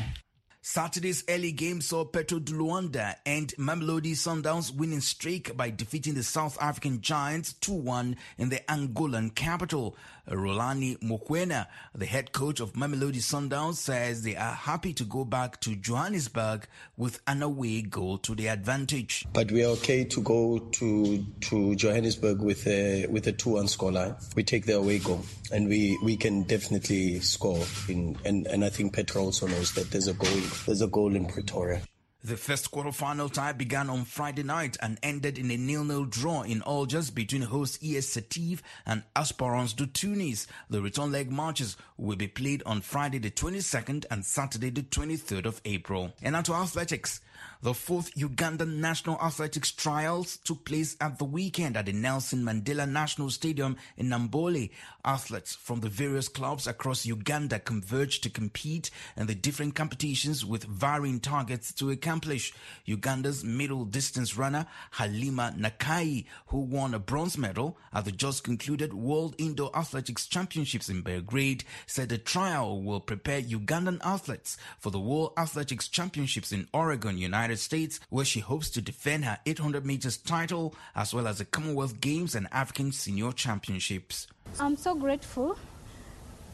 Saturday's 0.70 1.24
early 1.28 1.50
game 1.50 1.80
saw 1.80 2.04
Petro 2.04 2.38
de 2.38 2.52
Luanda 2.52 3.16
and 3.26 3.52
Mamelodi 3.59 4.12
Sundowns 4.12 4.72
winning 4.72 5.00
streak 5.00 5.56
by 5.56 5.68
defeating 5.68 6.14
the 6.14 6.22
South 6.22 6.56
African 6.61 7.00
Giants 7.00 7.54
2-1 7.54 8.14
in 8.38 8.50
the 8.50 8.61
Angolan 8.68 9.35
capital. 9.35 9.96
Rulani 10.28 10.96
Mokwena, 10.98 11.66
the 11.92 12.06
head 12.06 12.30
coach 12.30 12.61
of 12.61 12.74
Mamelodi 12.74 13.16
Sundowns, 13.16 13.74
says 13.74 14.22
they 14.22 14.37
are 14.37 14.52
happy 14.52 14.92
to 14.94 15.04
go 15.04 15.24
back 15.24 15.61
to 15.61 15.74
Johannesburg 15.74 16.68
with 16.96 17.20
an 17.26 17.42
away 17.42 17.83
goal 17.83 18.18
to 18.18 18.37
their 18.37 18.52
advantage. 18.52 19.26
But 19.33 19.50
we 19.50 19.64
are 19.64 19.70
okay 19.70 20.04
to 20.04 20.20
go 20.22 20.59
to 20.59 21.26
to 21.40 21.74
Johannesburg 21.74 22.40
with 22.40 22.66
a 22.68 23.06
with 23.09 23.26
a 23.26 23.33
two-one 23.33 23.66
scoreline. 23.66 24.14
We 24.37 24.44
take 24.44 24.66
the 24.66 24.76
away 24.76 25.00
goal, 25.00 25.24
and 25.52 25.68
we, 25.68 25.98
we 26.04 26.16
can 26.16 26.44
definitely 26.44 27.18
score. 27.20 27.64
In, 27.88 28.16
and 28.24 28.46
and 28.46 28.64
I 28.64 28.68
think 28.68 28.94
Petro 28.94 29.24
also 29.24 29.48
knows 29.48 29.72
that 29.72 29.90
there's 29.90 30.06
a 30.06 30.14
goal 30.14 30.28
there's 30.66 30.83
a 30.83 30.87
goal 30.87 31.14
in 31.14 31.27
Pretoria. 31.27 31.83
The 32.23 32.37
first 32.37 32.70
quarterfinal 32.70 33.33
tie 33.33 33.53
began 33.53 33.88
on 33.88 34.05
Friday 34.05 34.42
night 34.42 34.77
and 34.83 34.99
ended 35.03 35.38
in 35.38 35.51
a 35.51 35.57
nil-nil 35.57 36.05
draw 36.05 36.42
in 36.42 36.62
Algiers 36.66 37.11
between 37.11 37.40
host 37.40 37.83
ES 37.83 38.14
Setif 38.14 38.61
and 38.85 39.05
Esperance 39.16 39.73
du 39.73 39.87
Tunis. 39.87 40.46
The 40.68 40.83
return 40.83 41.12
leg 41.12 41.33
matches 41.33 41.79
will 41.96 42.16
be 42.16 42.29
played 42.29 42.62
on 42.66 42.83
Friday 42.83 43.16
the 43.16 43.31
22nd 43.31 44.05
and 44.11 44.23
Saturday 44.23 44.68
the 44.68 44.83
23rd 44.83 45.46
of 45.46 45.62
April. 45.64 46.12
And 46.20 46.35
now 46.35 46.42
to 46.42 46.53
athletics. 46.53 47.23
The 47.62 47.75
fourth 47.75 48.14
Ugandan 48.14 48.77
National 48.77 49.20
Athletics 49.20 49.70
Trials 49.70 50.38
took 50.38 50.64
place 50.64 50.96
at 50.99 51.18
the 51.18 51.27
weekend 51.27 51.77
at 51.77 51.85
the 51.85 51.92
Nelson 51.92 52.42
Mandela 52.42 52.88
National 52.88 53.29
Stadium 53.29 53.77
in 53.99 54.07
Namboole. 54.07 54.70
Athletes 55.05 55.57
from 55.57 55.81
the 55.81 55.90
various 55.90 56.27
clubs 56.27 56.66
across 56.66 57.05
Uganda 57.05 57.59
converged 57.59 58.23
to 58.23 58.31
compete 58.31 58.90
in 59.14 59.27
the 59.27 59.35
different 59.35 59.75
competitions 59.75 60.42
with 60.42 60.64
varying 60.64 61.20
targets 61.20 61.70
to 61.75 61.90
accomplish. 61.90 62.55
Uganda's 62.87 63.44
middle 63.44 63.85
distance 63.85 64.38
runner 64.38 64.66
Halimah 64.94 65.59
Nakaayi, 65.59 66.25
who 66.46 66.61
won 66.61 66.94
a 66.94 66.99
bronze 66.99 67.37
medal 67.37 67.77
at 67.92 68.07
the 68.07 68.12
just 68.12 68.42
concluded 68.42 68.94
World 68.94 69.35
Indoor 69.37 69.70
Athletics 69.77 70.27
Championships 70.27 70.88
in 70.88 71.03
Belgrade, 71.03 71.64
said 71.85 72.09
the 72.09 72.16
trial 72.16 72.81
will 72.81 73.01
prepare 73.01 73.42
Ugandan 73.42 74.01
athletes 74.03 74.57
for 74.79 74.88
the 74.88 75.01
World 75.01 75.35
Athletics 75.37 75.88
Championships 75.88 76.53
in 76.53 76.66
Oregon, 76.73 77.18
United 77.18 77.49
States, 77.58 78.00
where 78.08 78.24
she 78.24 78.40
hopes 78.40 78.70
to 78.70 78.80
defend 78.80 79.24
her 79.24 79.38
800 79.46 79.84
meters 79.84 80.16
title 80.16 80.74
as 80.94 81.12
well 81.12 81.26
as 81.26 81.38
the 81.38 81.44
Commonwealth 81.44 82.00
Games 82.00 82.34
and 82.34 82.46
African 82.52 82.92
Senior 82.92 83.32
Championships. 83.32 84.26
I'm 84.58 84.76
so 84.76 84.94
grateful 84.94 85.56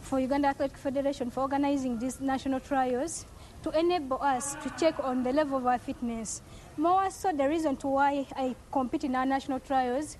for 0.02 0.20
Uganda 0.20 0.48
Athletic 0.48 0.76
Federation 0.76 1.30
for 1.30 1.40
organizing 1.40 1.98
these 1.98 2.20
national 2.20 2.60
trials 2.60 3.26
to 3.62 3.76
enable 3.76 4.22
us 4.22 4.54
to 4.62 4.72
check 4.78 4.94
on 5.02 5.22
the 5.22 5.32
level 5.32 5.58
of 5.58 5.66
our 5.66 5.78
fitness. 5.78 6.42
More 6.76 7.10
so, 7.10 7.32
the 7.32 7.48
reason 7.48 7.76
to 7.78 7.88
why 7.88 8.26
I 8.36 8.54
compete 8.70 9.04
in 9.04 9.16
our 9.16 9.26
national 9.26 9.60
trials 9.60 10.16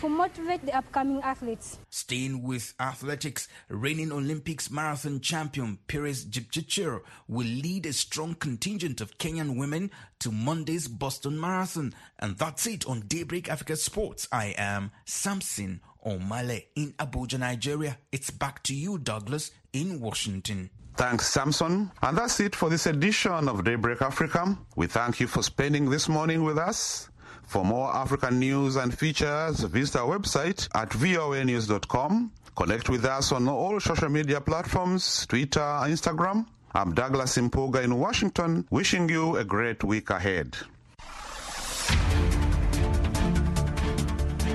to 0.00 0.08
motivate 0.08 0.64
the 0.64 0.76
upcoming 0.76 1.20
athletes. 1.22 1.78
Staying 1.90 2.42
with 2.42 2.74
athletics, 2.80 3.48
reigning 3.68 4.12
Olympics 4.12 4.70
marathon 4.70 5.20
champion 5.20 5.78
Peres 5.88 6.24
Jepchirchir 6.24 7.00
will 7.28 7.46
lead 7.46 7.86
a 7.86 7.92
strong 7.92 8.34
contingent 8.34 9.00
of 9.00 9.18
Kenyan 9.18 9.56
women 9.58 9.90
to 10.20 10.30
Monday's 10.30 10.88
Boston 10.88 11.40
Marathon. 11.40 11.94
And 12.18 12.36
that's 12.38 12.66
it 12.66 12.86
on 12.86 13.04
Daybreak 13.06 13.48
Africa 13.48 13.76
Sports. 13.76 14.28
I 14.30 14.54
am 14.58 14.90
Samson 15.04 15.80
Omale 16.04 16.66
in 16.74 16.92
Abuja, 16.94 17.38
Nigeria. 17.38 17.98
It's 18.12 18.30
back 18.30 18.62
to 18.64 18.74
you, 18.74 18.98
Douglas, 18.98 19.50
in 19.72 20.00
Washington. 20.00 20.70
Thanks, 20.96 21.26
Samson. 21.26 21.90
And 22.02 22.16
that's 22.16 22.40
it 22.40 22.56
for 22.56 22.70
this 22.70 22.86
edition 22.86 23.48
of 23.48 23.64
Daybreak 23.64 24.00
Africa. 24.00 24.56
We 24.76 24.86
thank 24.86 25.20
you 25.20 25.26
for 25.26 25.42
spending 25.42 25.90
this 25.90 26.08
morning 26.08 26.42
with 26.42 26.56
us. 26.56 27.10
For 27.46 27.64
more 27.64 27.94
African 27.94 28.40
news 28.40 28.74
and 28.76 28.96
features, 28.96 29.60
visit 29.60 29.96
our 29.96 30.18
website 30.18 30.68
at 30.74 30.90
voanews.com. 30.90 32.32
Connect 32.56 32.88
with 32.88 33.04
us 33.04 33.32
on 33.32 33.48
all 33.48 33.78
social 33.78 34.08
media 34.08 34.40
platforms, 34.40 35.26
Twitter, 35.26 35.60
Instagram. 35.60 36.46
I'm 36.74 36.92
Douglas 36.92 37.36
Mpuga 37.36 37.84
in 37.84 37.98
Washington, 37.98 38.66
wishing 38.70 39.08
you 39.08 39.36
a 39.36 39.44
great 39.44 39.84
week 39.84 40.10
ahead. 40.10 40.56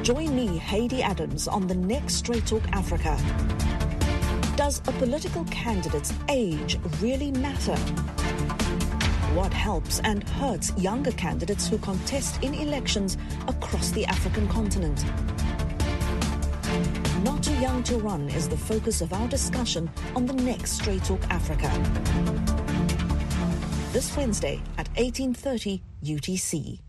Join 0.03 0.35
me, 0.35 0.57
Haiti 0.57 1.01
Adams, 1.01 1.47
on 1.47 1.67
the 1.67 1.75
next 1.75 2.15
Straight 2.15 2.45
Talk 2.45 2.63
Africa. 2.73 3.17
Does 4.57 4.79
a 4.87 4.91
political 4.93 5.45
candidate's 5.45 6.13
age 6.27 6.77
really 6.99 7.31
matter? 7.31 7.77
What 9.35 9.53
helps 9.53 10.01
and 10.01 10.27
hurts 10.27 10.73
younger 10.77 11.13
candidates 11.13 11.65
who 11.65 11.77
contest 11.77 12.43
in 12.43 12.53
elections 12.53 13.17
across 13.47 13.91
the 13.91 14.05
African 14.07 14.45
continent? 14.49 15.05
Not 17.23 17.41
Too 17.41 17.55
Young 17.55 17.81
to 17.83 17.97
Run 17.97 18.27
is 18.27 18.49
the 18.49 18.57
focus 18.57 18.99
of 18.99 19.13
our 19.13 19.29
discussion 19.29 19.89
on 20.17 20.25
the 20.25 20.33
next 20.33 20.71
Straight 20.71 21.05
Talk 21.05 21.21
Africa. 21.29 21.69
This 23.93 24.13
Wednesday 24.17 24.61
at 24.77 24.89
18:30 24.95 25.81
UTC. 26.03 26.81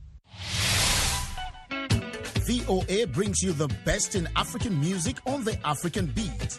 VOA 2.49 3.07
brings 3.07 3.41
you 3.41 3.53
the 3.53 3.69
best 3.85 4.17
in 4.17 4.29
African 4.35 4.81
music 4.81 5.19
on 5.27 5.45
the 5.45 5.57
African 5.65 6.07
beat. 6.07 6.59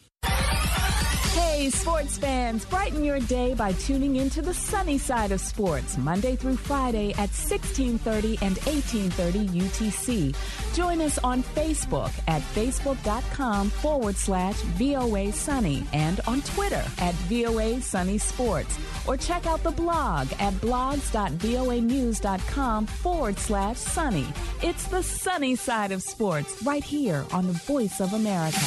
Hey, 1.61 1.69
sports 1.69 2.17
fans, 2.17 2.65
brighten 2.65 3.03
your 3.03 3.19
day 3.19 3.53
by 3.53 3.73
tuning 3.73 4.15
into 4.15 4.41
the 4.41 4.53
sunny 4.53 4.97
side 4.97 5.31
of 5.31 5.39
sports 5.39 5.95
Monday 5.95 6.35
through 6.35 6.57
Friday 6.57 7.11
at 7.11 7.29
1630 7.29 8.39
and 8.41 8.57
1830 8.65 9.59
UTC. 9.59 10.35
Join 10.73 11.01
us 11.01 11.19
on 11.19 11.43
Facebook 11.43 12.11
at 12.27 12.41
facebook.com 12.41 13.69
forward 13.69 14.15
slash 14.15 14.55
VOA 14.55 15.31
Sunny 15.31 15.85
and 15.93 16.19
on 16.25 16.41
Twitter 16.41 16.83
at 16.97 17.13
VOA 17.29 17.79
Sunny 17.79 18.17
Sports. 18.17 18.79
Or 19.05 19.15
check 19.15 19.45
out 19.45 19.61
the 19.61 19.69
blog 19.69 20.29
at 20.39 20.55
blogs.voanews.com 20.55 22.85
forward 22.87 23.37
slash 23.37 23.77
sunny. 23.77 24.25
It's 24.63 24.87
the 24.87 25.03
sunny 25.03 25.55
side 25.55 25.91
of 25.91 26.01
sports 26.01 26.63
right 26.63 26.83
here 26.83 27.23
on 27.31 27.45
the 27.45 27.53
Voice 27.53 28.01
of 28.01 28.13
America. 28.13 28.57